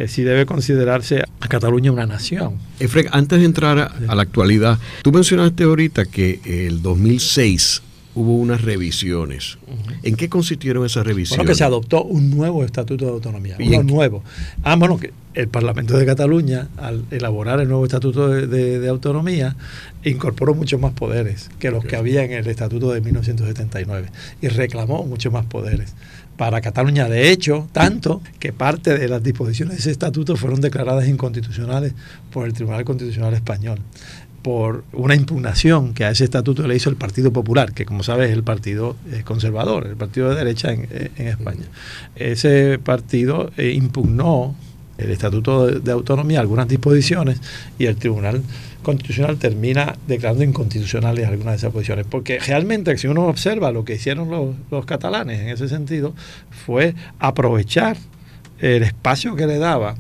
[0.08, 2.56] si debe considerarse a Cataluña una nación.
[2.80, 7.82] Efreg, antes de entrar a la actualidad, tú mencionaste ahorita que el 2006
[8.16, 9.58] hubo unas revisiones.
[10.04, 11.38] ¿En qué consistieron esas revisiones?
[11.38, 13.58] Bueno, que se adoptó un nuevo estatuto de autonomía.
[13.60, 14.24] Uno nuevo.
[14.64, 19.56] Ah, bueno, que el Parlamento de Cataluña, al elaborar el nuevo estatuto de, autonomía,
[20.04, 24.10] incorporó muchos más poderes que los que había en el estatuto de 1979
[24.42, 25.96] y reclamó muchos más poderes
[26.38, 27.08] para Cataluña.
[27.08, 31.94] De hecho, tanto que parte de las disposiciones de ese estatuto fueron declaradas inconstitucionales
[32.32, 33.80] por el Tribunal Constitucional Español
[34.41, 38.30] por una impugnación que a ese estatuto le hizo el Partido Popular, que como sabes
[38.30, 41.65] es el partido conservador, el partido de derecha en, eh, España.
[42.15, 44.56] Ese partido eh, impugnó
[45.02, 47.42] el estatuto de, autonomía, algunas disposiciones,
[47.78, 48.42] y el Tribunal
[48.84, 52.06] Constitucional termina declarando inconstitucionales algunas de esas posiciones.
[52.10, 56.14] Porque realmente, si uno observa lo que hicieron los, los catalanes en ese sentido,
[56.66, 57.98] fue aprovechar
[58.60, 59.96] el espacio que le daba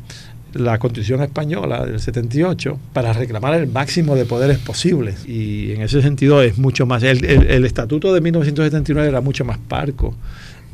[0.53, 5.27] la Constitución española del 78 para reclamar el máximo de poderes posibles.
[5.27, 7.03] Y en ese sentido es mucho más.
[7.03, 10.13] El, el, estatuto de 1979 era mucho más parco.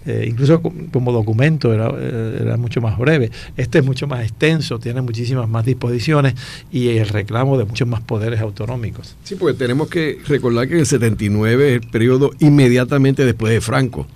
[0.08, 3.30] Eh, incluso como documento era, eh, era, mucho más breve.
[3.58, 6.34] Este es mucho más extenso, tiene muchísimas más disposiciones
[6.72, 9.15] y el reclamo de muchos más poderes autonómicos.
[9.24, 14.08] Sí, porque tenemos que recordar que el 79 es el periodo inmediatamente después de Franco.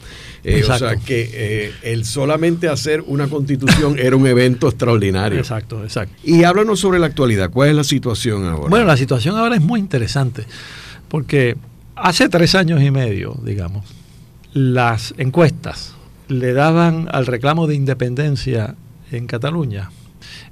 [0.44, 5.38] Eh, o sea que eh, el solamente hacer una constitución era un evento extraordinario.
[5.38, 6.16] Exacto, exacto.
[6.24, 7.52] Y háblanos sobre la actualidad.
[7.52, 8.70] ¿Cuál es la situación ahora?
[8.70, 10.46] Bueno, la situación ahora es muy interesante
[11.10, 11.58] porque
[11.96, 13.86] hace tres años y medio, digamos,
[14.54, 15.96] las encuestas
[16.28, 18.76] le daban al reclamo de independencia
[19.12, 19.92] en Cataluña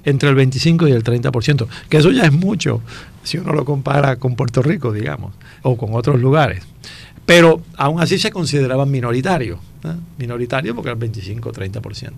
[0.04, 2.82] entre el 25 y el 30%, que eso ya es mucho
[3.22, 6.64] si uno lo compara con Puerto Rico, digamos, o con otros lugares.
[7.26, 9.94] Pero aún así se consideraban minoritarios, ¿eh?
[10.18, 12.12] minoritarios porque el 25-30%.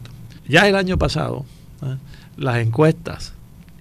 [0.49, 1.45] Ya el año pasado,
[1.83, 1.97] ¿eh?
[2.37, 3.35] las encuestas,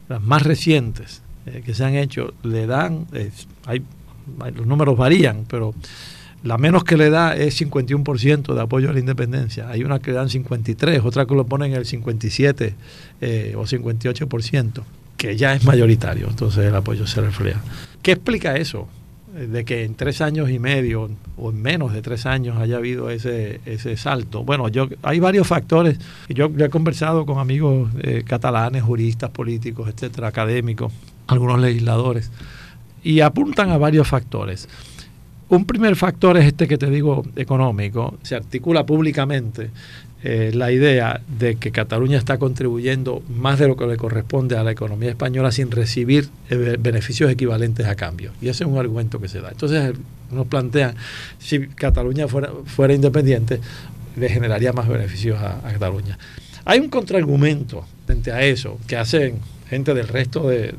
[0.10, 3.08] las más recientes eh, que se han hecho, le dan,
[3.66, 3.84] hay,
[4.56, 5.74] los números varían, pero
[6.44, 9.70] la menos que le da es 51% de apoyo a la independencia.
[9.70, 12.76] Hay una que dan 53, otra que lo ponen en el 57
[13.56, 14.84] o 58%,
[15.18, 17.62] que ya es mayoritario, entonces el apoyo se refleja.
[18.02, 18.88] ¿Qué explica eso?
[19.34, 23.10] de que en tres años y medio o en menos de tres años haya habido
[23.10, 24.44] ese, ese salto.
[24.44, 26.00] Bueno, yo hay varios factores.
[26.28, 30.92] Yo, he conversado con amigos eh, catalanes, juristas, políticos, etcétera, académicos,
[31.28, 32.30] algunos legisladores,
[33.04, 34.68] y apuntan a varios factores.
[35.52, 38.18] Un primer factor es este que te digo económico.
[38.24, 39.70] Se articula públicamente
[40.24, 44.64] eh, la idea de que Cataluña está contribuyendo más de lo que le corresponde a
[44.64, 48.32] la economía española sin recibir eh, beneficios equivalentes a cambio.
[48.42, 49.50] Y ese es un argumento que se da.
[49.50, 49.94] Entonces,
[50.32, 50.96] nos plantean,
[51.38, 53.60] si Cataluña fuera, fuera independiente,
[54.16, 56.18] le generaría más beneficios a, Cataluña.
[56.64, 59.40] Hay un contraargumento frente a eso que hacen
[59.72, 60.76] gente del resto de,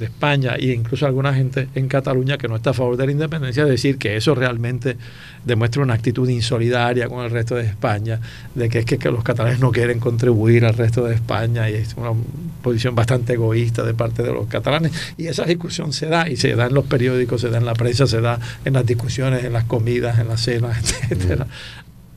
[0.00, 3.66] España e incluso alguna gente en Cataluña que no está a favor de la independencia,
[3.66, 4.96] decir que eso realmente
[5.44, 8.18] demuestra una actitud insolidaria con el resto de España,
[8.54, 11.94] de que es que, los catalanes no quieren contribuir al resto de España y es
[11.94, 12.12] una
[12.62, 14.92] posición bastante egoísta de parte de los catalanes.
[15.18, 17.74] Y esa discusión se da y se da en los periódicos, se da en la
[17.74, 20.78] prensa, se da en las discusiones, en las comidas, en las cenas,
[21.10, 21.46] etcétera.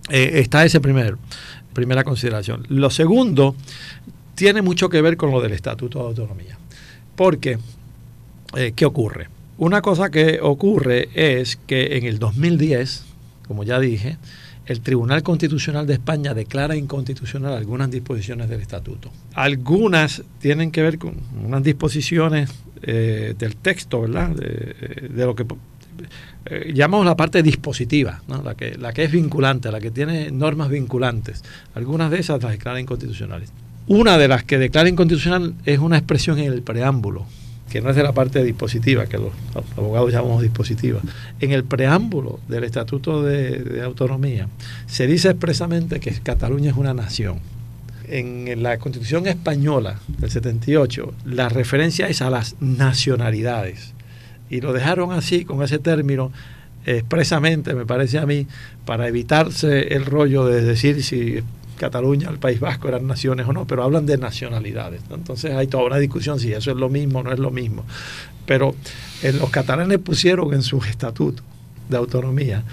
[0.10, 1.18] Eh, está ese primer,
[1.74, 2.66] primera consideración.
[2.70, 3.56] Lo segundo
[4.36, 6.58] tiene mucho que ver con lo del Estatuto de Autonomía.
[7.16, 7.58] Porque,
[8.56, 9.28] eh, ¿qué ocurre?
[9.58, 13.06] Una cosa que ocurre es que en el 2010,
[13.48, 14.18] como ya dije,
[14.66, 19.12] el Tribunal Constitucional de España declara inconstitucional algunas disposiciones del estatuto.
[19.34, 21.16] Algunas tienen que ver con
[21.46, 22.50] unas disposiciones
[22.82, 24.30] eh, del texto, ¿verdad?
[24.30, 25.46] De, lo que
[26.46, 30.70] eh, llamamos la parte dispositiva, la, que, la que es vinculante, la que tiene normas
[30.70, 31.44] vinculantes.
[31.76, 33.52] Algunas de esas las declara inconstitucionales.
[33.88, 37.26] Una de las que declara inconstitucional es una expresión en el preámbulo,
[37.70, 39.34] que no es de la parte dispositiva, que los
[39.76, 41.02] abogados llamamos dispositiva.
[41.42, 44.48] En el preámbulo del Estatuto de, Autonomía
[44.86, 47.40] se dice expresamente que Cataluña es una nación.
[48.08, 53.94] En la Constitución española del 78, la referencia es a las nacionalidades.
[54.50, 56.32] Y lo dejaron así, con ese término,
[56.86, 58.48] expresamente, me parece a mí,
[58.86, 61.42] para evitarse el rollo de decir si
[61.78, 65.02] Cataluña, el País Vasco eran naciones o no, pero hablan de nacionalidades.
[65.12, 67.86] Entonces hay toda una discusión si eso es lo mismo o no es lo mismo.
[68.46, 68.76] Pero
[69.22, 71.44] eh, los catalanes pusieron en su estatuto
[71.90, 72.64] de autonomía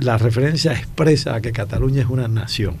[0.00, 2.76] la referencia expresa a que Cataluña es una nación.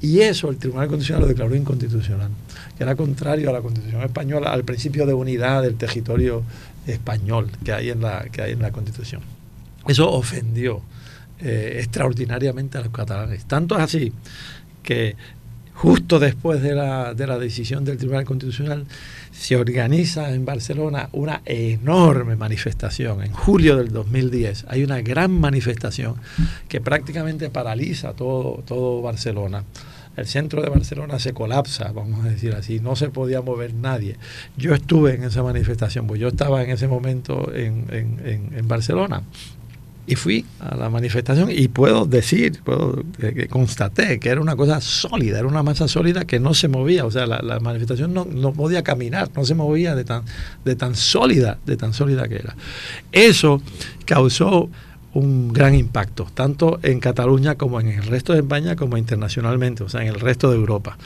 [0.00, 2.30] Y eso el Tribunal Constitucional lo declaró inconstitucional,
[2.76, 6.42] que era contrario a la Constitución española, al principio de unidad del territorio
[6.86, 9.22] español que hay en la, que hay en la Constitución.
[9.86, 10.82] Eso ofendió
[11.40, 13.44] eh, extraordinariamente a los catalanes.
[13.46, 14.12] Tanto es así
[14.82, 15.16] que
[15.74, 18.86] justo después de la, de la decisión del Tribunal Constitucional
[19.32, 23.22] se organiza en Barcelona una enorme manifestación.
[23.24, 26.14] En julio del 2010 hay una gran manifestación
[26.68, 29.64] que prácticamente paraliza todo, todo Barcelona.
[30.14, 34.18] El centro de Barcelona se colapsa, vamos a decir así, no se podía mover nadie.
[34.58, 39.22] Yo estuve en esa manifestación, pues yo estaba en ese momento en, en, en Barcelona
[40.06, 44.80] y fui a la manifestación y puedo decir, puedo, eh, constaté que era una cosa
[44.80, 48.52] sólida, era una masa sólida que no se movía, o sea, la, manifestación no, no,
[48.52, 50.24] podía caminar, no se movía de tan,
[50.64, 52.56] de tan sólida, de tan sólida que era.
[53.12, 53.62] Eso
[54.04, 54.68] causó
[55.14, 59.88] un gran impacto, tanto en Cataluña como en el resto de España, como internacionalmente, o
[59.88, 60.98] sea, en el resto de Europa.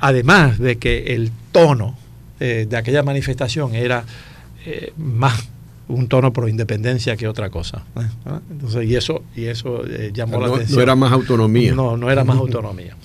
[0.00, 1.96] Además de que el tono
[2.40, 4.04] eh, de aquella manifestación era
[4.66, 5.48] eh, más
[5.92, 7.84] un tono pro independencia que otra cosa.
[7.96, 8.30] ¿eh?
[8.50, 10.76] Entonces, y eso, y eso eh, llamó la atención.
[10.76, 11.74] No era más autonomía.
[11.74, 12.96] No, no era más autonomía.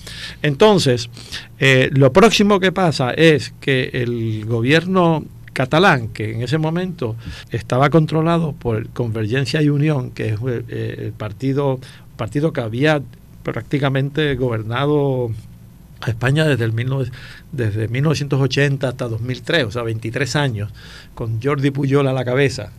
[0.42, 1.10] Entonces,
[1.58, 7.16] eh, lo próximo que pasa es que el gobierno catalán, que en ese momento
[7.50, 11.80] estaba controlado por Convergencia y Unión, que es el partido,
[12.16, 13.02] partido que había
[13.42, 15.30] prácticamente gobernado
[16.00, 16.72] a España desde, el
[17.52, 20.70] desde 1980 hasta 2003, o sea, 23 años,
[21.14, 22.70] con Jordi Pujol a la cabeza,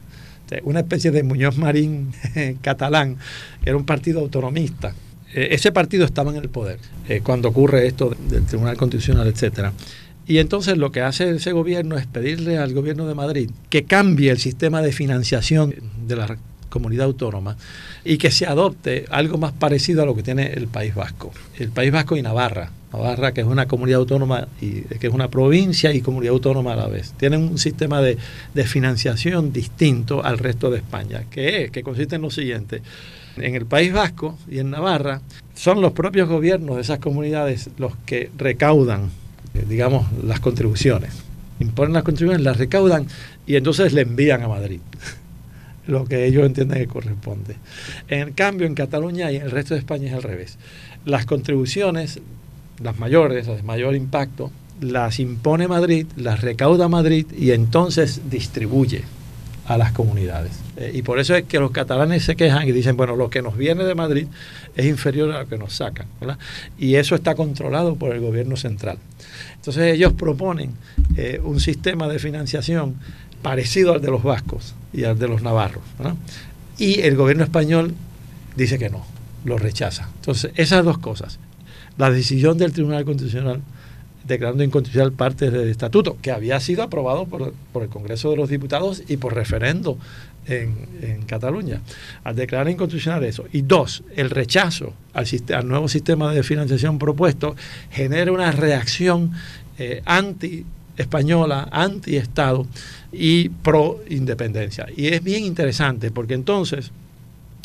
[0.64, 2.12] una especie de Muñoz Marín
[2.62, 3.18] catalán,
[3.64, 4.94] que era un partido autonomista.
[5.34, 9.74] Eh, ese partido estaba en el poder eh, cuando ocurre esto del Tribunal Constitucional, etcétera.
[10.26, 14.32] Y entonces lo que hace ese gobierno es pedirle al gobierno de Madrid que cambie
[14.32, 15.74] el sistema de financiación
[16.08, 16.38] de la
[16.70, 17.58] comunidad autónoma
[18.06, 21.32] y que se adopte algo más parecido a lo que tiene el País Vasco.
[21.58, 22.72] El País Vasco y Navarra.
[22.92, 26.76] Navarra, que es una comunidad autónoma y que es una provincia y comunidad autónoma a
[26.76, 27.14] la vez.
[27.14, 28.18] Tienen un sistema de,
[28.66, 32.82] financiación distinto al resto de España, que es, que consiste en lo siguiente.
[33.38, 35.22] En el País Vasco y en Navarra
[35.56, 39.12] son los propios gobiernos de esas comunidades los que recaudan,
[39.54, 41.14] eh, digamos, las contribuciones.
[41.60, 43.08] Imponen las contribuciones, las recaudan
[43.46, 44.80] y entonces le envían a Madrid
[45.88, 47.56] lo que ellos entienden que corresponde.
[48.08, 50.58] En cambio, en Cataluña y en el resto de España es al revés.
[51.06, 52.20] Las contribuciones,
[52.82, 59.04] las mayores, las de mayor impacto, las impone Madrid, las recauda Madrid y entonces distribuye
[59.66, 60.54] a las comunidades.
[60.78, 63.42] Eh, y por eso es que los catalanes se quejan y dicen, bueno, lo que
[63.42, 64.28] nos viene de Madrid
[64.76, 66.08] es inferior a lo que nos sacan.
[66.78, 68.98] Y eso está controlado por el gobierno central.
[69.56, 70.72] Entonces ellos proponen
[71.18, 72.96] eh, un sistema de financiación
[73.44, 75.84] parecido al de los vascos y al de los navarros.
[76.80, 77.94] Y el gobierno español
[78.56, 79.06] dice que no,
[79.46, 80.10] lo rechaza.
[80.16, 81.40] Entonces, esas dos cosas,
[82.00, 83.62] la decisión del Tribunal Constitucional
[84.26, 88.50] declarando inconstitucional parte del estatuto, que había sido aprobado por, por el Congreso de los
[88.50, 89.98] Diputados y por referendo
[90.46, 91.82] en, Cataluña,
[92.24, 93.46] al declarar inconstitucional eso.
[93.52, 97.56] Y dos, el rechazo al, al nuevo sistema de financiación propuesto
[97.92, 99.32] genera una reacción
[99.78, 102.66] eh, anti-española, anti-Estado
[103.12, 104.88] y pro-independencia.
[104.96, 106.92] Y es bien interesante porque entonces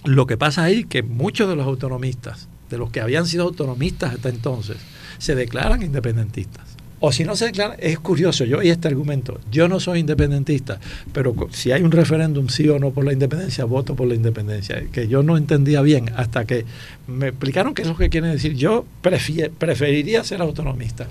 [0.05, 3.45] lo que pasa ahí es que muchos de los autonomistas, de los que habían sido
[3.45, 4.77] autonomistas hasta entonces,
[5.19, 6.75] se declaran independentistas.
[7.07, 10.81] O si no se declara, es curioso, yo y este argumento, yo no soy independentista,
[11.12, 14.83] pero si hay un referéndum sí o no por la independencia, voto por la independencia,
[14.91, 16.65] que yo no entendía bien hasta que
[17.07, 18.55] me explicaron qué es lo que quieren decir.
[18.55, 21.07] Yo preferiría ser autonomista,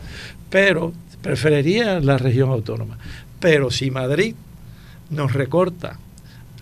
[0.49, 2.97] pero preferiría la región autónoma.
[3.39, 4.33] Pero si Madrid
[5.11, 5.99] nos recorta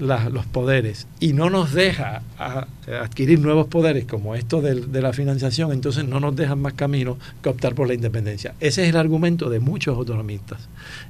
[0.02, 2.24] los poderes y no nos deja
[3.02, 7.50] adquirir nuevos poderes como esto de, la financiación, entonces no nos dejan más camino que
[7.50, 8.56] optar por la independencia.
[8.60, 10.68] Ese es el argumento de muchos autonomistas,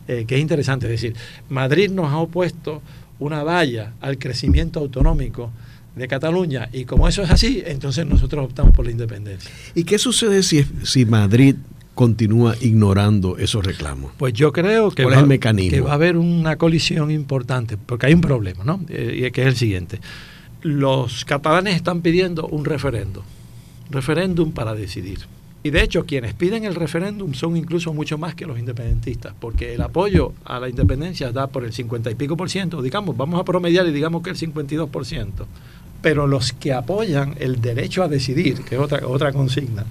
[0.07, 0.87] eh, que es interesante.
[0.87, 1.15] Es decir,
[1.49, 2.81] Madrid nos ha opuesto
[3.19, 5.51] una valla al crecimiento autonómico
[5.95, 9.49] de Cataluña y como eso es así, entonces nosotros optamos por la independencia.
[9.73, 11.55] ¿Y qué sucede si, si Madrid
[11.95, 14.11] continúa ignorando esos reclamos?
[14.17, 18.21] Pues yo creo que, va, que va a haber una colisión importante, porque hay un
[18.21, 18.81] problema, ¿no?
[18.89, 19.99] Eh, que es el siguiente.
[20.61, 23.23] Los catalanes están pidiendo un referendo,
[23.89, 25.19] referéndum para decidir.
[25.63, 29.75] Y de hecho, quienes piden el referéndum son incluso mucho más que los independentistas, porque
[29.75, 33.39] el apoyo a la independencia da por el 50 y pico por ciento, digamos, vamos
[33.39, 35.45] a promediar y digamos que el 52 por ciento.
[36.01, 39.85] Pero los que apoyan el derecho a decidir, que es otra, otra consigna,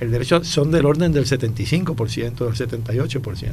[0.00, 3.52] el derecho son del orden del 75%, del 78%.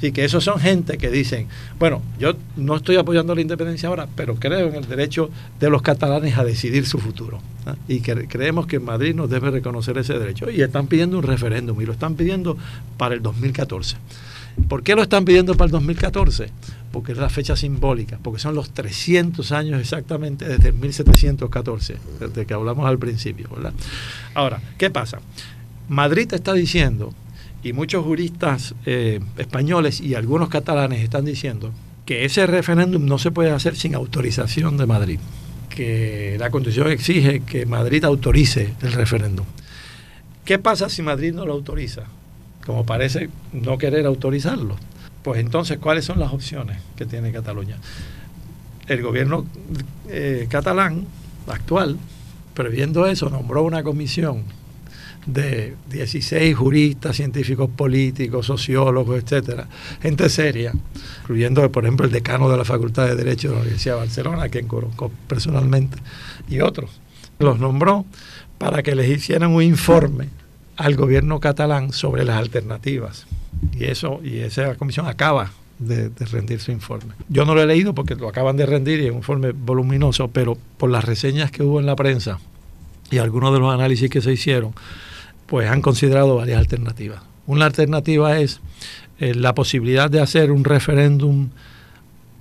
[0.00, 1.46] Así que esos son gente que dicen,
[1.78, 5.28] bueno, yo no estoy apoyando la independencia ahora, pero creo en el derecho
[5.60, 7.42] de los catalanes a decidir su futuro.
[7.86, 10.50] Y que creemos que Madrid nos debe reconocer ese derecho.
[10.50, 12.56] Y están pidiendo un referéndum y lo están pidiendo
[12.96, 13.96] para el 2014.
[14.68, 16.48] ¿Por qué lo están pidiendo para el 2014?
[16.92, 22.46] Porque es la fecha simbólica, porque son los 300 años exactamente desde el 1714, desde
[22.46, 23.72] que hablamos al principio, ¿verdad?
[24.34, 25.20] Ahora, ¿qué pasa?
[25.88, 27.14] Madrid está diciendo,
[27.62, 31.72] y muchos juristas eh, españoles y algunos catalanes están diciendo,
[32.06, 35.20] que ese referéndum no se puede hacer sin autorización de Madrid,
[35.68, 39.46] que la Constitución exige que Madrid autorice el referéndum.
[40.44, 42.06] ¿Qué pasa si Madrid no lo autoriza?
[42.64, 44.76] como parece no querer autorizarlo.
[45.22, 47.76] Pues entonces, ¿cuáles son las opciones que tiene Cataluña?
[48.86, 49.44] El gobierno
[50.08, 51.06] eh, catalán
[51.46, 51.98] actual,
[52.54, 54.44] previendo eso, nombró una comisión
[55.26, 59.68] de 16 juristas, científicos políticos, sociólogos, etcétera,
[60.00, 60.72] gente seria,
[61.22, 64.48] incluyendo, por ejemplo, el decano de la Facultad de Derecho de la Universidad de Barcelona,
[64.48, 65.98] quien conozco personalmente,
[66.48, 67.00] y otros.
[67.38, 68.06] Los nombró
[68.58, 70.28] para que les hicieran un informe
[70.76, 73.26] al gobierno catalán sobre las alternativas.
[73.78, 77.14] Y eso, y esa comisión acaba de, rendir su informe.
[77.28, 80.28] Yo no lo he leído porque lo acaban de rendir y es un informe voluminoso,
[80.28, 82.38] pero por las reseñas que hubo en la prensa
[83.10, 84.74] y algunos de los análisis que se hicieron,
[85.46, 87.22] pues han considerado varias alternativas.
[87.46, 88.60] Una alternativa es
[89.18, 91.48] eh, la posibilidad de hacer un referéndum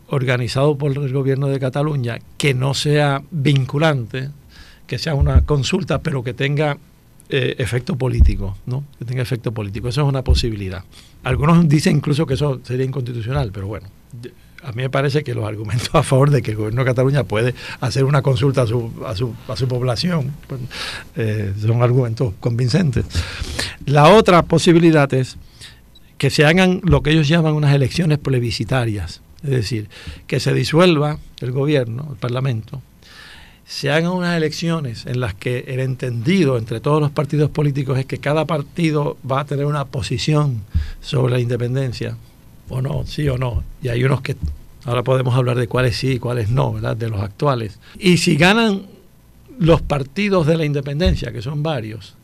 [0.09, 4.29] organizado por el gobierno de Cataluña que no sea vinculante,
[4.85, 6.77] que sea una consulta, pero que tenga
[7.29, 8.83] eh, efecto político, ¿no?
[8.97, 9.87] Que tenga efecto político.
[9.89, 10.83] Eso es una posibilidad.
[11.23, 13.87] Algunos dicen incluso que eso sería inconstitucional, pero bueno,
[14.63, 17.23] a mí me parece que los argumentos a favor de que el gobierno de Cataluña
[17.23, 20.61] puede hacer una consulta a su, a su, a su población pues,
[21.15, 23.05] eh, son argumentos convincentes.
[23.85, 25.37] La otra posibilidad es
[26.17, 29.89] que se hagan lo que ellos llaman unas elecciones plebiscitarias, es decir,
[30.27, 32.81] que se disuelva el gobierno, el parlamento,
[33.69, 38.07] se hagan unas elecciones en las que el entendido entre todos los partidos políticos es
[38.07, 40.61] que cada partido va a tener una posición
[41.01, 42.17] sobre la independencia,
[42.67, 43.63] o no, sí o no.
[43.83, 44.35] Y hay unos que
[44.85, 46.97] ahora podemos hablar de cuáles sí y cuáles no, ¿verdad?
[46.97, 47.77] De los actuales.
[47.99, 48.87] Y si ganan
[49.59, 52.15] los partidos de la independencia, que son varios,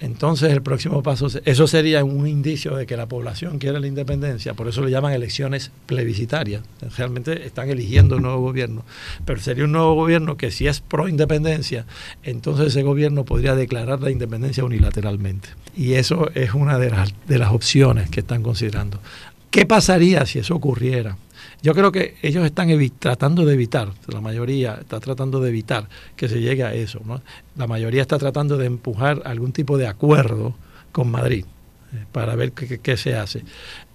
[0.00, 4.54] entonces el próximo paso, eso sería un indicio de que la población quiere la independencia,
[4.54, 6.62] por eso le llaman elecciones plebiscitarias.
[6.96, 8.84] Realmente están eligiendo un nuevo gobierno,
[9.24, 11.86] pero sería un nuevo gobierno que si es pro independencia,
[12.22, 15.48] entonces ese gobierno podría declarar la independencia unilateralmente.
[15.76, 19.00] Y eso es una de las, de las opciones que están considerando.
[19.50, 21.16] ¿Qué pasaría si eso ocurriera?
[21.64, 26.28] Yo creo que ellos están tratando de evitar, la mayoría está tratando de evitar que
[26.28, 27.00] se llegue a eso.
[27.56, 30.54] La mayoría está tratando de empujar algún tipo de acuerdo
[30.92, 31.46] con Madrid
[31.94, 33.44] eh, para ver qué, se hace.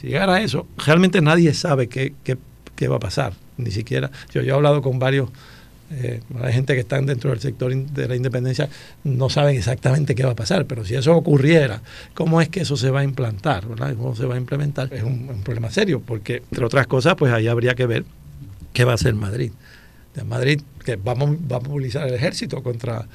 [0.01, 2.15] Si llegara a eso, realmente nadie sabe qué,
[2.87, 4.09] va a pasar, ni siquiera.
[4.31, 5.29] Yo, yo he hablado con varios
[5.91, 8.69] eh, hay gente que está dentro del sector de la independencia,
[9.03, 11.81] no saben exactamente qué va a pasar, pero si eso ocurriera,
[12.13, 13.67] ¿cómo es que eso se va a implantar?
[13.67, 13.95] ¿verdad?
[13.95, 14.93] ¿Cómo se va a implementar?
[14.93, 18.05] Es un, un problema serio, porque entre otras cosas, pues ahí habría que ver
[18.73, 19.51] qué va a hacer Madrid
[20.15, 23.07] de Madrid que vamos, va a movilizar el ejército contra,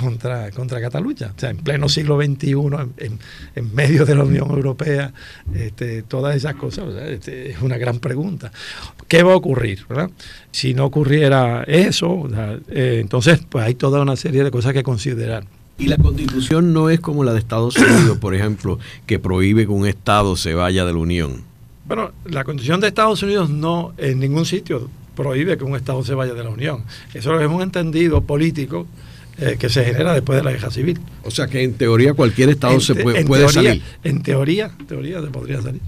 [0.00, 1.32] contra, contra Cataluña.
[1.36, 2.52] O sea, en pleno siglo XXI,
[2.98, 3.18] en,
[3.54, 5.12] en, medio de la Unión Europea,
[5.54, 8.50] este, todas esas cosas, este, es una gran pregunta.
[9.08, 9.84] ¿Qué va a ocurrir?
[9.88, 10.10] ¿verdad?
[10.50, 12.28] Si no ocurriera eso,
[12.70, 15.44] eh, entonces pues hay toda una serie de cosas que considerar.
[15.78, 19.72] Y la constitución no es como la de Estados Unidos, por ejemplo, que prohíbe que
[19.72, 21.42] un Estado se vaya de la Unión.
[21.86, 26.14] Bueno, la constitución de Estados Unidos no en ningún sitio prohíbe que un Estado se
[26.14, 26.84] vaya de la Unión.
[27.12, 28.86] Eso es un entendido político
[29.38, 31.00] eh, que se genera después de la guerra civil.
[31.24, 33.82] O sea que en teoría cualquier Estado se puede, salir.
[34.04, 35.80] En teoría, en teoría se podría salir.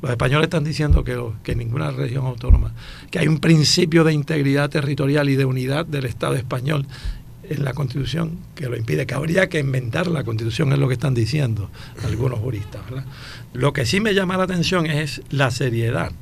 [0.00, 2.72] Los españoles están diciendo que, que ninguna región autónoma,
[3.10, 6.86] que hay un principio de integridad territorial y de unidad del Estado español
[7.50, 10.94] en la Constitución que lo impide, que habría que inventar la Constitución, es lo que
[10.94, 11.68] están diciendo
[12.04, 12.80] algunos juristas.
[13.52, 16.12] Lo que sí me llama la atención es la seriedad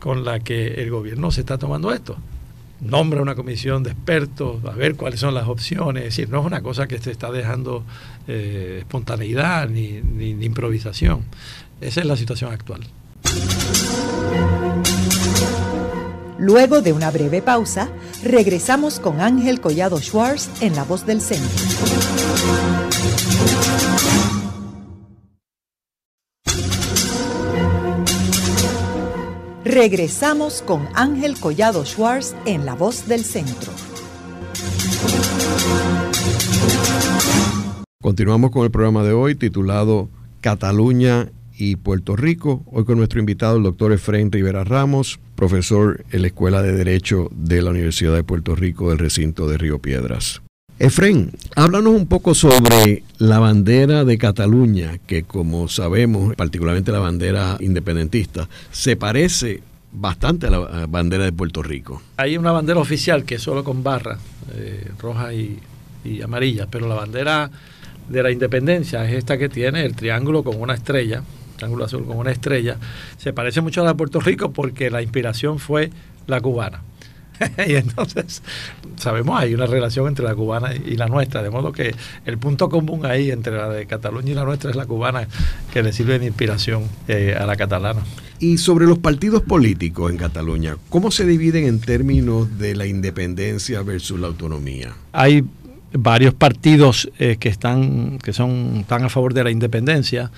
[0.00, 2.16] con la que el gobierno se está tomando esto.
[2.80, 6.04] Nombra una comisión de expertos, a ver cuáles son las opciones.
[6.04, 7.84] Es decir, no es una cosa que se está dejando
[8.26, 11.24] eh, espontaneidad ni, ni improvisación.
[11.80, 12.80] Esa es la situación actual.
[16.40, 17.90] Luego de una breve pausa,
[18.24, 21.50] regresamos con Ángel Collado Schwartz en La Voz del Centro.
[29.70, 33.70] Regresamos con Ángel Collado Schwartz en La Voz del Centro.
[38.02, 40.08] Continuamos con el programa de hoy titulado
[40.40, 42.64] Cataluña y Puerto Rico.
[42.66, 47.28] Hoy con nuestro invitado, el doctor Efraín Rivera Ramos, profesor en la Escuela de Derecho
[47.30, 50.42] de la Universidad de Puerto Rico del recinto de Río Piedras.
[50.80, 57.58] Efraín, háblanos un poco sobre la bandera de Cataluña, que como sabemos, particularmente la bandera
[57.60, 59.60] independentista, se parece
[59.92, 62.00] bastante a la bandera de Puerto Rico.
[62.16, 64.16] Hay una bandera oficial que es solo con barra,
[64.54, 65.58] eh, roja y,
[66.02, 67.50] y amarilla, pero la bandera
[68.08, 71.22] de la independencia es esta que tiene el triángulo con una estrella,
[71.56, 72.78] triángulo azul con una estrella.
[73.18, 75.90] Se parece mucho a la de Puerto Rico porque la inspiración fue
[76.26, 76.80] la cubana.
[77.66, 78.42] y entonces,
[78.96, 81.94] sabemos, hay una relación entre la cubana y la nuestra, de modo que
[82.26, 85.26] el punto común ahí entre la de Cataluña y la nuestra es la cubana
[85.72, 88.00] que le sirve de inspiración eh, a la catalana.
[88.38, 93.82] Y sobre los partidos políticos en Cataluña, ¿cómo se dividen en términos de la independencia
[93.82, 94.94] versus la autonomía?
[95.12, 95.44] Hay
[95.92, 100.30] varios partidos eh, que están que son están a favor de la independencia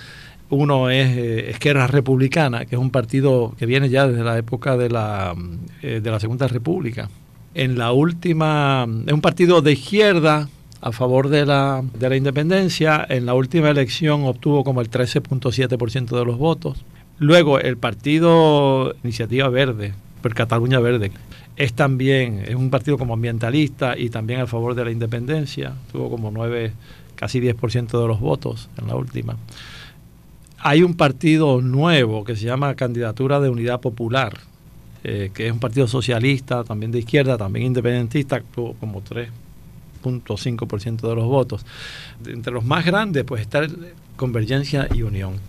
[0.52, 4.76] uno es eh, Esquerra Republicana, que es un partido que viene ya desde la época
[4.76, 5.34] de la,
[5.80, 7.08] eh, de la Segunda República.
[7.54, 10.50] En la última, es un partido de izquierda
[10.82, 13.06] a favor de la, de la independencia.
[13.08, 16.84] En la última elección obtuvo como el 13.7% de los votos.
[17.18, 21.12] Luego el partido Iniciativa Verde, por Cataluña Verde,
[21.56, 25.72] es también, es un partido como ambientalista y también a favor de la independencia.
[25.92, 26.72] Tuvo como 9,
[27.14, 29.38] casi 10% de los votos en la última
[30.62, 34.38] hay un partido nuevo que se llama Candidatura de Unidad Popular,
[35.02, 41.26] eh, que es un partido socialista, también de izquierda, también independentista, como 3.5% de los
[41.26, 41.66] votos.
[42.24, 43.66] Entre los más grandes, pues está
[44.14, 45.40] Convergencia y Unión,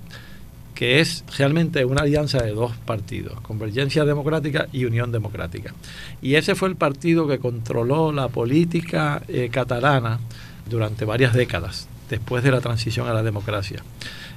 [0.74, 5.76] que es realmente una alianza de dos partidos, Convergencia Democrática y Unión Democrática.
[6.24, 10.20] Y ese fue el partido que controló la política eh, catalana
[10.68, 13.84] durante varias décadas, después de la transición a la democracia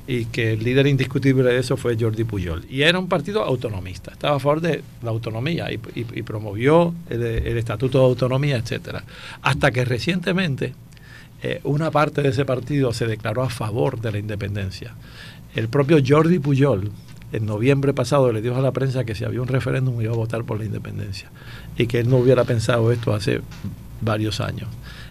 [0.06, 2.64] y que el líder indiscutible de eso fue Jordi Pujol.
[2.70, 5.78] Y era un partido autonomista, estaba a favor de la autonomía y,
[6.22, 7.22] promovió el,
[7.56, 9.04] Estatuto de Autonomía, etcétera.
[9.42, 10.74] Hasta que recientemente
[11.42, 14.94] eh, una parte de ese partido se declaró a favor de la independencia.
[15.54, 16.92] El propio Jordi Pujol,
[17.32, 20.16] en noviembre pasado, le dijo a la prensa que si había un referéndum iba a
[20.16, 21.30] votar por la independencia
[21.76, 23.40] y que él no hubiera pensado esto hace
[24.00, 24.68] varios años.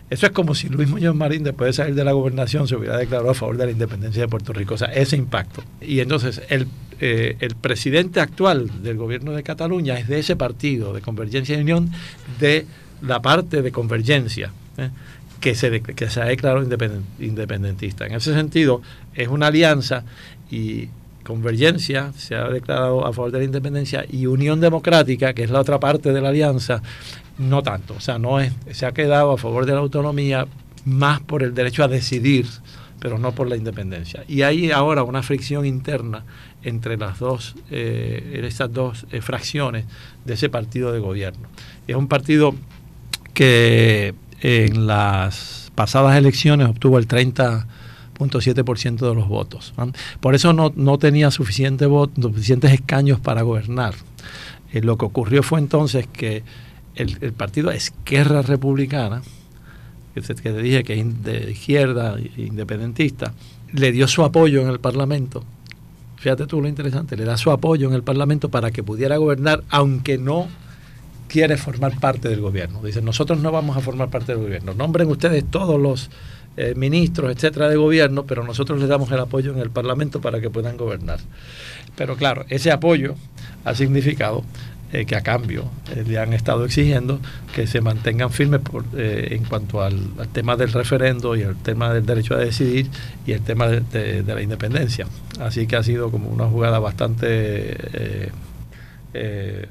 [0.10, 2.98] Eso es como si Luis Muñoz Marín, después de salir de la gobernación, se hubiera
[2.98, 4.76] declarado a favor de la independencia de Puerto Rico.
[4.76, 5.64] O sea, ese impacto.
[5.82, 6.68] Y entonces el,
[7.00, 11.62] eh, el presidente actual del gobierno de Cataluña es de ese partido, de Convergencia y
[11.62, 11.92] Unión,
[12.40, 12.68] de
[13.02, 14.52] la parte de Convergencia.
[14.78, 14.90] ¿eh?
[15.42, 16.64] Que se, que se ha declarado
[17.20, 18.06] independentista.
[18.06, 18.82] En ese sentido,
[19.16, 20.04] es una alianza
[20.50, 20.90] y
[21.26, 25.60] Convergencia se ha declarado a favor de la independencia y Unión Democrática, que es la
[25.60, 26.84] otra parte de la alianza,
[27.40, 27.96] no tanto.
[27.96, 30.48] O sea, no es, se ha quedado a favor de la autonomía
[30.86, 32.46] más por el derecho a decidir,
[33.00, 34.24] pero no por la independencia.
[34.28, 36.24] Y hay ahora una fricción interna
[36.64, 39.86] entre las dos, eh, estas dos eh, fracciones
[40.26, 41.48] de ese partido de gobierno.
[41.88, 42.54] Es un partido
[43.34, 47.08] que en las pasadas elecciones obtuvo el
[48.20, 49.74] 30.7% de los votos.
[50.20, 53.96] Por eso no, tenía suficiente suficientes escaños para gobernar.
[54.72, 56.44] Eh, lo que ocurrió fue entonces que
[56.96, 59.22] el, partido Esquerra Republicana,
[60.14, 63.34] que, te dije que es de izquierda, independentista,
[63.74, 65.44] le dio su apoyo en el Parlamento.
[66.18, 69.64] Fíjate tú lo interesante, le da su apoyo en el Parlamento para que pudiera gobernar,
[69.70, 70.48] aunque no
[71.28, 72.82] quiere formar parte del gobierno.
[72.82, 74.74] Dice, nosotros no vamos a formar parte del gobierno.
[74.74, 76.10] Nombren ustedes todos los
[76.58, 80.40] eh, ministros, etcétera, de gobierno, pero nosotros les damos el apoyo en el Parlamento para
[80.40, 81.20] que puedan gobernar.
[81.98, 83.16] Pero claro, ese apoyo
[83.66, 84.42] ha significado
[84.94, 87.20] eh, que a cambio eh, le han estado exigiendo
[87.54, 88.62] que se mantengan firmes
[88.94, 90.00] en cuanto al,
[90.32, 92.88] tema del referendo y el tema del derecho a decidir
[93.28, 95.08] y el tema de, la independencia.
[95.42, 98.32] Así que ha sido como una jugada bastante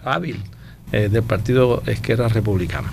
[0.05, 0.43] hábil
[0.93, 2.93] del Partido Izquierda Republicana.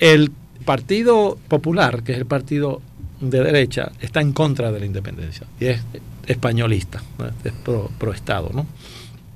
[0.00, 0.30] El
[0.66, 2.82] Partido Popular, que es el partido
[3.20, 5.80] de derecha, está en contra de la independencia y es
[6.26, 7.02] españolista,
[7.44, 8.66] es pro, Estado, ¿no?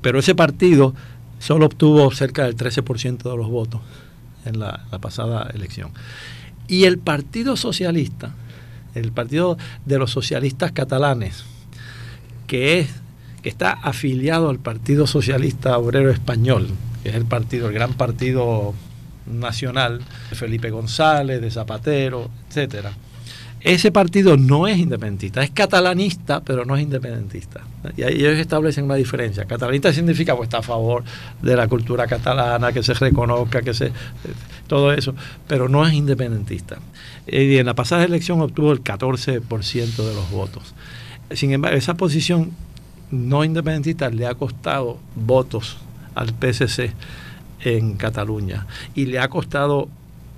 [0.02, 0.94] Pero ese partido
[1.38, 3.80] solo obtuvo cerca del 13% de los votos
[4.44, 5.90] en la, pasada elección.
[6.68, 8.32] Y el Partido Socialista,
[8.94, 11.44] el Partido de los Socialistas Catalanes,
[12.46, 12.88] que, es,
[13.42, 16.68] que está afiliado al Partido Socialista Obrero Español,
[17.02, 18.74] que es el partido, el gran partido
[19.26, 20.00] nacional
[20.30, 22.92] de Felipe González, de Zapatero, etcétera
[23.62, 27.60] ese partido no es independentista, es catalanista, pero no es independentista.
[27.96, 29.44] Y ahí ellos establecen una diferencia.
[29.44, 31.04] Catalanista significa que está a favor
[31.42, 33.92] de la cultura catalana, que se reconozca, que se
[34.66, 35.14] todo eso,
[35.46, 36.78] pero no es independentista.
[37.26, 40.74] Y en la pasada elección obtuvo el 14% de los votos.
[41.32, 42.52] Sin embargo, esa posición
[43.10, 45.76] no independentista le ha costado votos
[46.14, 46.92] al PSC
[47.62, 49.88] en Cataluña y le ha costado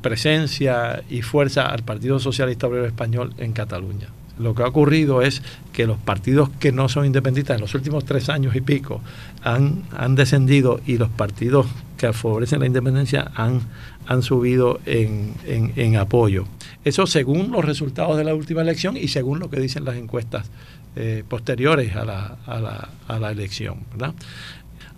[0.02, 4.08] presencia y fuerza al Partido Socialista Obrero Español en Cataluña.
[4.38, 5.42] Lo que ha ocurrido es
[5.72, 9.00] que los partidos que no son independentistas en los últimos tres años y pico
[9.42, 13.60] han, han descendido y los partidos que favorecen la independencia han,
[14.06, 16.46] han subido en, en, apoyo.
[16.84, 20.50] Eso según los resultados de la última elección y según lo que dicen las encuestas
[20.96, 23.76] eh, posteriores a la, a la, a la elección.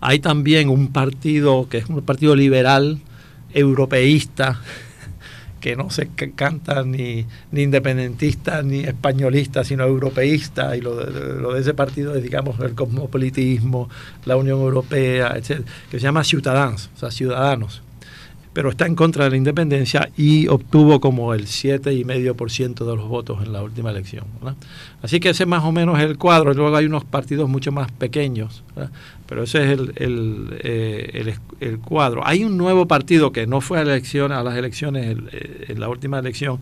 [0.01, 3.01] Hay también un partido que es un partido liberal,
[3.53, 4.61] europeísta,
[5.65, 11.55] que no se canta ni, ni independentista ni españolista, sino europeísta, y lo de, lo
[11.55, 13.89] de ese partido es, digamos, el cosmopolitismo,
[14.27, 17.84] la Unión Europea, etc., que se llama Ciudadanos, o sea, ciudadanos
[18.55, 23.45] pero está en contra de la independencia y obtuvo como el 7,5% de los votos
[23.45, 24.25] en la última elección.
[25.03, 26.55] Así que ese más o menos es el cuadro.
[26.55, 28.63] Luego hay unos partidos mucho más pequeños,
[29.27, 32.25] pero ese es eh, el, cuadro.
[32.25, 35.89] Hay un nuevo partido que no fue a, elección, a las elecciones eh, en la
[35.89, 36.61] última elección,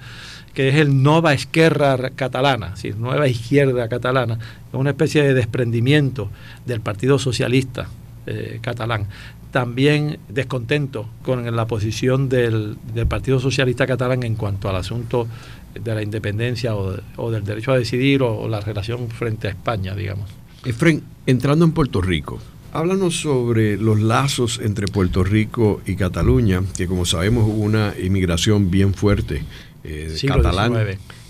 [0.55, 4.39] que es el Nova Esquerra Catalana, Nueva Izquierda Catalana,
[4.69, 6.31] es una especie de desprendimiento
[6.65, 7.89] del Partido Socialista
[8.25, 9.09] eh, catalán
[9.53, 12.77] también descontento con la posición del,
[13.09, 15.29] Partido Socialista Catalán en cuanto al asunto
[15.75, 20.31] de la independencia o, del derecho a decidir o, la relación frente a España, digamos.
[20.65, 22.41] Efren, entrando en Puerto Rico,
[22.73, 28.71] háblanos sobre los lazos entre Puerto Rico y Cataluña, que como sabemos hubo una inmigración
[28.71, 29.45] bien fuerte
[29.85, 30.75] eh, catalán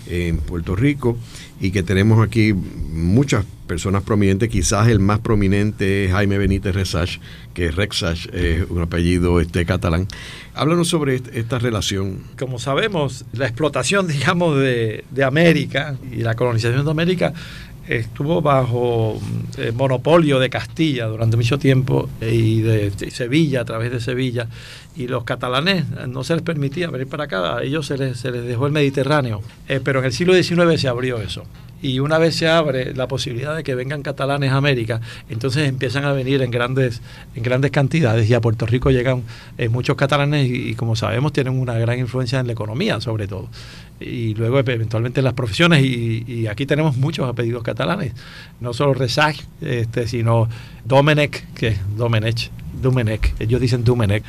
[0.07, 1.17] en Puerto Rico
[1.59, 7.19] y que tenemos aquí muchas personas prominentes, quizás el más prominente es Jaime Benítez Resach,
[7.53, 10.07] que Rexach es un apellido este catalán.
[10.53, 12.19] Háblanos sobre esta relación.
[12.37, 17.33] Como sabemos, la explotación, digamos, de, de América y la colonización de América
[17.87, 19.19] estuvo bajo
[19.57, 24.47] eh, monopolio de Castilla durante mucho tiempo eh, y de, Sevilla, a través de Sevilla,
[24.95, 28.31] y los catalanes no se les permitía venir para acá, a ellos se les, se
[28.31, 31.43] les dejó el Mediterráneo, eh, pero en el siglo XIX se abrió eso.
[31.81, 36.05] Y una vez se abre la posibilidad de que vengan catalanes a América, entonces empiezan
[36.05, 37.01] a venir en grandes,
[37.35, 39.23] en grandes cantidades y a Puerto Rico llegan
[39.69, 43.49] muchos catalanes y, como sabemos tienen una gran influencia en la economía sobre todo
[44.03, 48.13] y luego eventualmente las profesiones y, aquí tenemos muchos apellidos catalanes,
[48.59, 50.49] no solo Resag, este, sino
[50.85, 52.51] Domenech, que es Domenech,
[52.81, 54.23] Domenech, ellos dicen Domenech,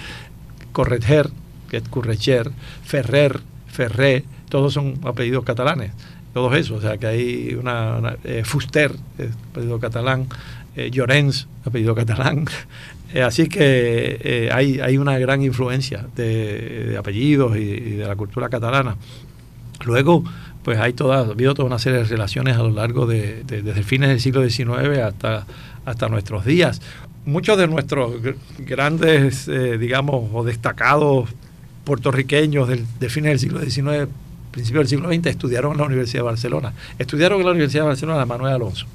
[0.73, 1.31] Correger,
[1.69, 2.51] que es Currecher,
[2.85, 5.93] Ferrer, Ferré, todos son apellidos catalanes,
[6.33, 8.93] todos esos, o sea que hay una, eh, Fuster,
[9.51, 10.27] apellido catalán,
[10.77, 12.45] eh, Llorens, apellido catalán,
[13.15, 18.97] eh, así que hay, hay una gran influencia de, apellidos y, de la cultura catalana.
[19.85, 20.25] Luego,
[20.63, 23.83] pues hay toda, ha habido toda una serie de relaciones a lo largo de, desde
[23.83, 25.47] fines del siglo XIX hasta,
[25.85, 26.81] hasta nuestros días.
[27.27, 28.15] Muchos de nuestros
[28.59, 31.31] grandes, eh, digamos, o destacados
[31.85, 34.11] puertorriqueños del, de fines del siglo XIX,
[34.51, 36.73] principios del siglo XX, estudiaron en la Universidad de Barcelona.
[36.99, 38.87] Estudiaron en la Universidad de Barcelona Manuel Alonso,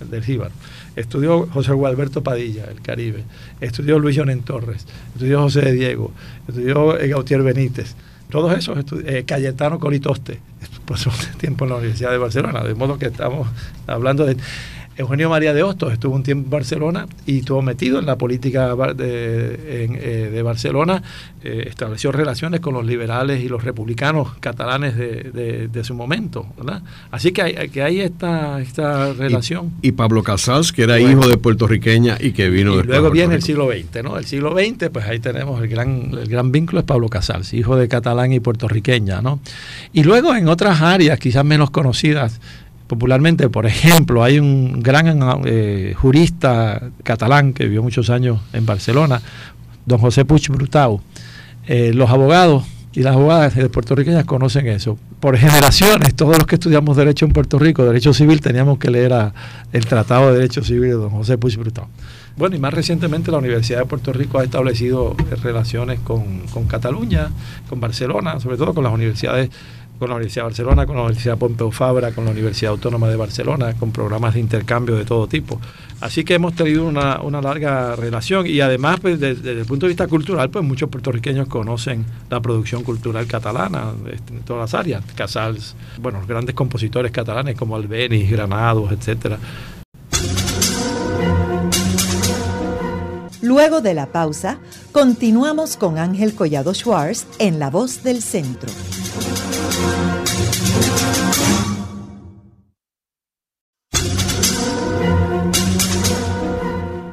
[0.00, 0.52] el del Jíbaro.
[0.96, 3.24] Estudió José Gualberto Padilla, el Caribe.
[3.60, 4.86] Estudió Luis Jonen Torres.
[5.14, 6.12] Estudió José de Diego.
[6.48, 7.94] Estudió Gautier Benítez.
[8.30, 10.40] Todos esos, eh, Cayetano Colitoste,
[10.86, 12.62] pasó tiempo en la Universidad de Barcelona.
[12.62, 13.48] De modo que estamos
[13.86, 14.36] hablando de
[15.00, 18.74] Eugenio María de Hostos estuvo un tiempo en Barcelona y estuvo metido en la política
[18.94, 21.02] de, eh, Barcelona,
[21.42, 26.46] eh, estableció relaciones con los liberales y los republicanos catalanes de, su momento.
[27.10, 29.72] Así que hay, que hay esta, esta relación.
[29.80, 33.42] Y, Pablo Casals, que era hijo de puertorriqueña y que vino y Luego viene el
[33.42, 34.18] siglo XX, ¿no?
[34.18, 37.76] El siglo XX, pues ahí tenemos el gran, el gran vínculo es Pablo Casals, hijo
[37.76, 39.40] de catalán y puertorriqueña, ¿no?
[39.94, 42.40] Y luego en otras áreas, quizás menos conocidas,
[42.90, 45.06] popularmente, por ejemplo, hay un gran
[45.44, 49.22] eh, jurista catalán que vivió muchos años en Barcelona,
[49.86, 51.00] don José Puig Brutau.
[51.68, 54.98] Eh, los abogados y las abogadas de Puerto Rico ya conocen eso.
[55.20, 59.14] Por generaciones, todos los que estudiamos Derecho en Puerto Rico, Derecho Civil, teníamos que leer
[59.72, 61.86] el Tratado de Derecho Civil de don José Puig Brutau.
[62.36, 67.28] Bueno, y más recientemente la Universidad de Puerto Rico ha establecido relaciones con, con Cataluña,
[67.68, 69.50] con Barcelona, sobre todo con las universidades
[70.00, 73.16] con la Universidad de Barcelona, con la Universidad Pompeu Fabra, con la Universidad Autónoma de
[73.16, 75.60] Barcelona, con programas de intercambio de todo tipo.
[76.00, 80.08] Así que hemos tenido una, larga relación y además pues, desde, el punto de vista
[80.08, 85.04] cultural, pues muchos puertorriqueños conocen la producción cultural catalana este, en todas las áreas.
[85.14, 89.38] Casals, bueno, los grandes compositores catalanes como Albeniz, Granados, etcétera.
[93.42, 94.58] Luego de la pausa,
[94.92, 98.70] continuamos con Ángel Collado Schwartz en La Voz del Centro.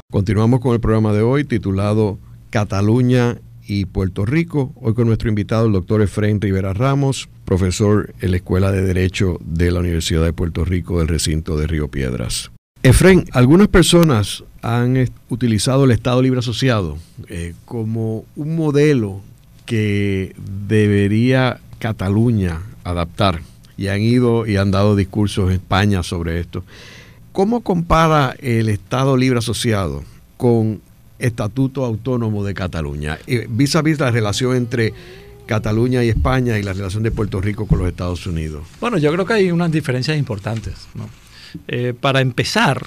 [0.09, 2.17] Continuamos con el programa de hoy titulado
[2.49, 3.37] Cataluña
[3.67, 4.71] y Puerto Rico.
[4.75, 9.37] Hoy con nuestro invitado, el doctor Efraín Rivera Ramos, profesor en la Escuela de Derecho
[9.41, 12.51] de la Universidad de Puerto Rico del recinto de Río Piedras.
[12.83, 16.97] Efren, algunas personas han utilizado el Estado Libre Asociado
[17.27, 19.21] eh, como un modelo
[19.65, 20.33] que
[20.67, 23.41] debería Cataluña adaptar
[23.77, 26.63] y han ido y han dado discursos en España sobre esto.
[27.33, 30.03] ¿Cómo compara el Estado Libre Asociado
[30.37, 30.81] con
[31.19, 33.17] Estatuto Autónomo de Cataluña?
[33.49, 34.93] Vis a vis la relación entre
[35.47, 38.63] Cataluña y España y la relación de Puerto Rico con los Estados Unidos.
[38.79, 40.87] Bueno, yo creo que hay unas diferencias importantes.
[41.67, 42.85] Eh, para empezar,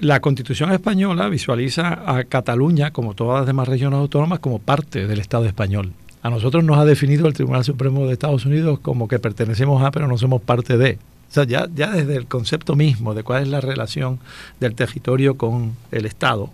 [0.00, 5.20] la Constitución española visualiza a Cataluña, como todas las demás regiones autónomas, como parte del
[5.20, 5.92] Estado español.
[6.22, 9.90] A nosotros nos ha definido el Tribunal Supremo de Estados Unidos como que pertenecemos a,
[9.90, 10.98] pero no somos parte de.
[11.30, 14.18] O sea, ya, ya desde el concepto mismo de cuál es la relación
[14.60, 16.50] del territorio con el Estado,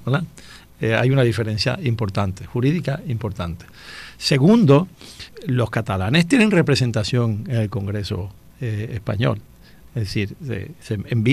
[0.81, 3.67] eh, hay una diferencia importante, jurídica importante.
[4.17, 4.89] Segundo,
[5.47, 9.41] los catalanes tienen representación en el Congreso eh, español.
[9.95, 10.37] Es decir,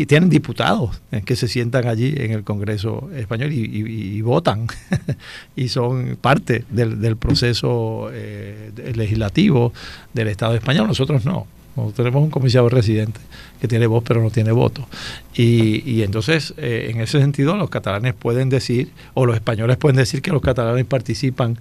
[0.07, 4.65] tienen diputados que se sientan allí en el Congreso español y, votan
[5.55, 9.71] y son parte del, proceso eh, legislativo
[10.13, 10.87] del Estado español.
[10.87, 11.45] Nosotros no.
[11.75, 13.19] Nosotros tenemos un comisario residente
[13.59, 14.87] que tiene voz pero no tiene voto.
[15.33, 20.21] Y, entonces, eh, en ese sentido, los catalanes pueden decir, o los españoles pueden decir
[20.21, 21.59] que los catalanes participan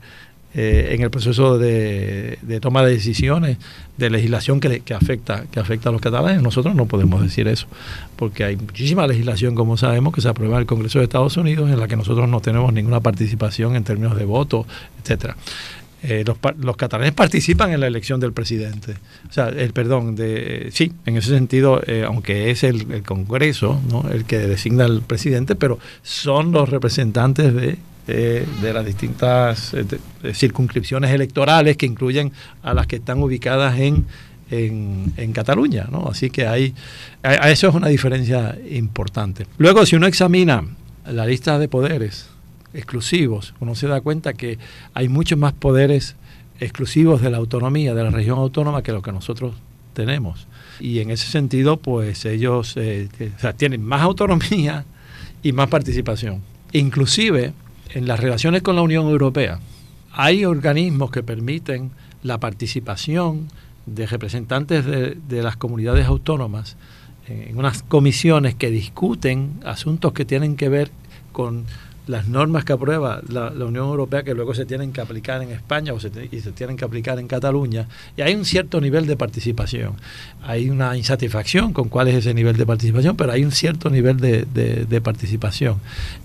[0.57, 3.59] eh, en el proceso de, toma de decisiones,
[3.97, 6.43] de legislación que, que, afecta, que afecta a los catalanes.
[6.43, 7.67] Nosotros no podemos decir eso,
[8.15, 11.71] porque hay muchísima legislación, como sabemos, que se aprueba en el Congreso de Estados Unidos,
[11.71, 14.65] en la que nosotros no tenemos ninguna participación en términos de voto,
[15.03, 15.37] etcétera.
[16.07, 18.95] Eh, los, los, catalanes participan en la elección del presidente.
[19.29, 23.81] O sea, el perdón, de, sí, en ese sentido, eh, aunque es el, el Congreso
[23.91, 24.09] ¿no?
[24.11, 29.87] el que designa al presidente, pero son los representantes de eh, de las distintas eh,
[30.35, 32.33] circunscripciones electorales que incluyen
[32.63, 34.05] a las que están ubicadas en,
[34.51, 35.87] en, Cataluña.
[35.91, 36.09] ¿no?
[36.09, 36.75] Así que hay,
[37.23, 39.47] a, eso es una diferencia importante.
[39.57, 40.65] Luego, si uno examina
[41.07, 42.29] la lista de poderes
[42.75, 44.59] exclusivos, uno se da cuenta que
[44.93, 46.17] hay muchos más poderes
[46.61, 49.55] exclusivos de la autonomía, de la región autónoma, que lo que nosotros
[49.95, 50.47] tenemos.
[50.81, 53.09] Y en ese sentido, pues ellos eh,
[53.57, 54.85] tienen más autonomía
[55.43, 56.43] y más participación.
[56.73, 57.53] Inclusive
[57.95, 59.61] en las relaciones con la Unión Europea
[60.13, 61.91] hay organismos que permiten
[62.23, 63.49] la participación
[63.87, 66.77] de representantes de, las comunidades autónomas
[67.27, 70.91] en unas comisiones que discuten asuntos que tienen que ver
[71.33, 71.65] con,
[72.07, 75.93] las normas que aprueba la, Unión Europea que luego se tienen que aplicar en España
[75.93, 77.89] o se, y se tienen que aplicar en Cataluña.
[78.17, 79.95] Y hay un cierto nivel de participación.
[80.43, 84.19] Hay una insatisfacción con cuál es ese nivel de participación, pero hay un cierto nivel
[84.19, 85.79] de, de, participación.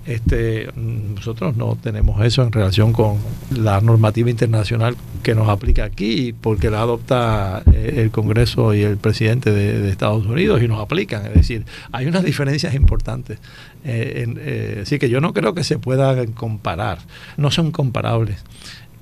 [0.05, 3.17] Este, nosotros no tenemos eso en relación con
[3.55, 8.97] la normativa internacional que nos aplica aquí, porque la adopta eh, el Congreso y el
[8.97, 11.25] presidente de, de Estados Unidos y nos aplican.
[11.25, 13.39] Es decir, hay unas diferencias importantes.
[13.85, 16.99] Eh, eh, así que yo no creo que se puedan comparar,
[17.37, 18.39] no son comparables.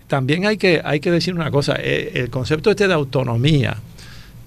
[0.08, 3.78] También hay que, hay que decir una cosa, eh, el concepto este de autonomía,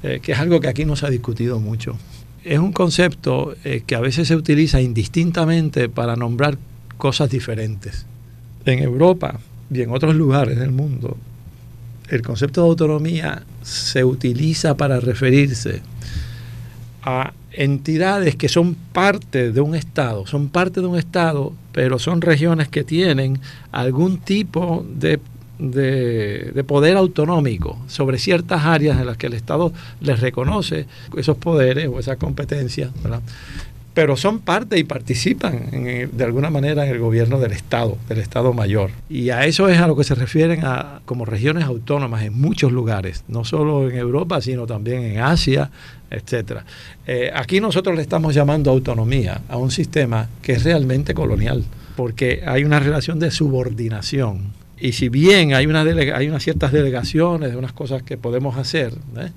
[0.00, 1.98] que es algo que aquí no se ha discutido mucho,
[2.42, 3.54] es un concepto
[3.86, 6.56] que a veces se utiliza indistintamente para nombrar
[6.96, 8.06] cosas diferentes.
[8.64, 11.18] En Europa y en otros lugares del mundo,
[12.08, 15.82] el concepto de autonomía se utiliza para referirse
[17.02, 22.20] a entidades que son parte de un Estado, son parte de un Estado, pero son
[22.20, 23.40] regiones que tienen
[23.72, 25.20] algún tipo de,
[25.58, 30.86] de, poder autonómico sobre ciertas áreas en las que el Estado les reconoce
[31.16, 32.90] esos poderes o esas competencias,
[33.94, 38.52] pero son parte y participan de alguna manera en el gobierno del Estado, del Estado
[38.52, 38.90] mayor.
[39.08, 42.72] Y a eso es a lo que se refieren a, como regiones autónomas en muchos
[42.72, 45.70] lugares, no solo en Europa, sino también en Asia,
[46.10, 46.64] etcétera.
[47.06, 51.64] Eh, aquí nosotros le estamos llamando autonomía a un sistema que es realmente colonial,
[51.96, 54.59] porque hay una relación de subordinación.
[54.80, 58.94] Y si bien hay, una hay unas ciertas delegaciones de unas cosas que podemos hacer,
[59.16, 59.30] ¿eh?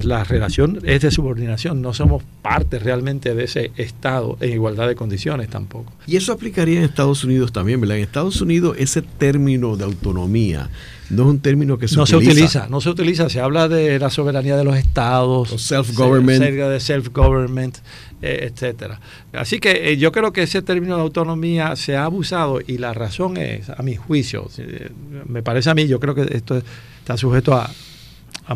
[0.00, 4.94] la relación es de subordinación, no somos parte realmente de ese Estado en igualdad de
[4.94, 5.92] condiciones tampoco.
[6.06, 7.96] Y eso aplicaría en Estados Unidos también, ¿verdad?
[7.96, 10.68] En Estados Unidos ese término de autonomía
[11.10, 12.22] no es un término que se no utiliza.
[12.22, 12.66] se utiliza.
[12.68, 17.80] No se utiliza, se habla de la soberanía de los estados, self-government, de self-government, eh,
[18.22, 19.00] etcétera.
[19.32, 22.92] Así que eh, yo creo que ese término de autonomía se ha abusado y la
[22.92, 24.90] razón es, a mi juicio, eh,
[25.26, 26.60] me parece a mí, yo creo que esto
[26.98, 27.70] está sujeto a,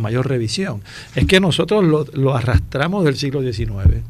[0.01, 0.83] mayor revisión,
[1.15, 4.03] es que nosotros lo, arrastramos del siglo XIX,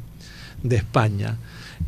[0.63, 1.37] de España,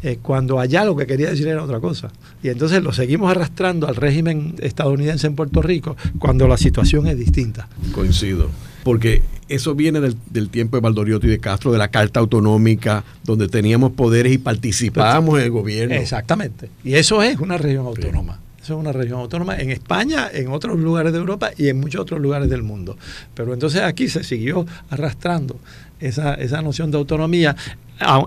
[0.03, 2.11] eh, cuando allá lo que quería decir era otra cosa.
[2.43, 7.17] Y entonces lo seguimos arrastrando al régimen estadounidense en Puerto Rico cuando la situación es
[7.17, 7.69] distinta.
[7.93, 8.51] Coincido.
[8.87, 13.49] Porque eso viene del, tiempo de Valdoriotti y de Castro, de la Carta Autonómica, donde
[13.49, 15.97] teníamos poderes y participábamos en el gobierno.
[15.97, 16.70] Exactamente.
[16.84, 18.39] Y eso es una región autónoma.
[18.62, 22.01] Eso es una región autónoma en España, en otros lugares de Europa y en muchos
[22.01, 22.97] otros lugares del mundo.
[23.34, 25.59] Pero entonces aquí se siguió arrastrando
[25.99, 27.57] esa, esa noción de autonomía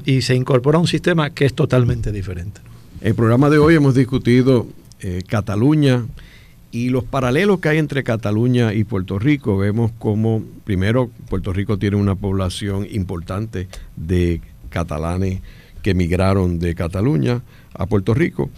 [0.04, 2.60] y se incorpora un sistema que es totalmente diferente.
[3.00, 4.68] En el programa de hoy hemos discutido
[5.00, 6.04] eh, Cataluña
[6.72, 9.58] y los paralelos que hay entre Cataluña y Puerto Rico.
[9.58, 15.42] Vemos como, primero, Puerto Rico tiene una población importante de catalanes
[15.82, 17.42] que emigraron de Cataluña
[17.74, 18.50] a Puerto Rico.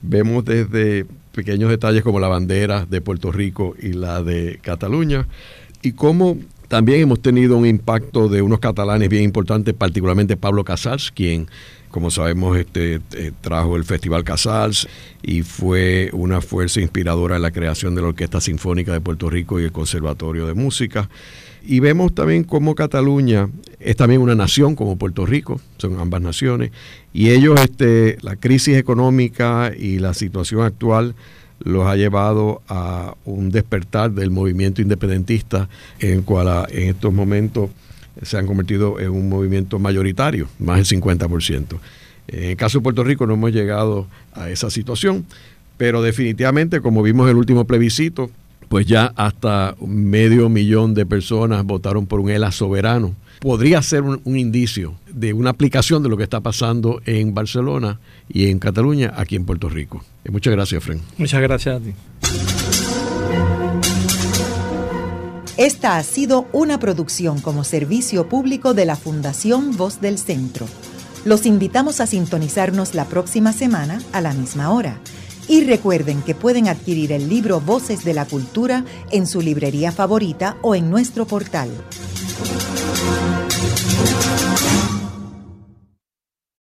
[0.00, 5.26] Vemos desde pequeños detalles como la bandera de Puerto Rico y la de Cataluña
[5.82, 6.38] y cómo
[6.68, 11.48] también hemos tenido un impacto de unos catalanes bien importantes, particularmente Pablo Casals, quien,
[11.90, 14.86] como sabemos, este, eh, trajo el Festival Casals
[15.22, 19.58] y fue una fuerza inspiradora en la creación de la Orquesta Sinfónica de Puerto Rico
[19.58, 21.08] y el Conservatorio de Música.
[21.66, 23.48] Y vemos también cómo Cataluña
[23.80, 26.70] es también una nación como Puerto Rico, son ambas naciones,
[27.12, 31.14] y ellos, este, la crisis económica y la situación actual,
[31.60, 37.70] los ha llevado a un despertar del movimiento independentista, en cual en estos momentos
[38.22, 41.78] se han convertido en un movimiento mayoritario, más del 50%.
[42.28, 45.24] En el caso de Puerto Rico no hemos llegado a esa situación,
[45.76, 48.30] pero definitivamente, como vimos en el último plebiscito,
[48.68, 53.14] pues ya hasta medio millón de personas votaron por un ELA soberano.
[53.40, 58.00] Podría ser un, un indicio de una aplicación de lo que está pasando en Barcelona
[58.28, 60.04] y en Cataluña, aquí en Puerto Rico.
[60.24, 61.00] Eh, muchas gracias, Fren.
[61.16, 61.94] Muchas gracias a ti.
[65.58, 70.66] Esta ha sido una producción como servicio público de la Fundación Voz del Centro.
[71.24, 75.00] Los invitamos a sintonizarnos la próxima semana a la misma hora.
[75.48, 80.56] Y recuerden que pueden adquirir el libro Voces de la Cultura en su librería favorita
[80.62, 81.70] o en nuestro portal.
[82.38, 84.37] よかった。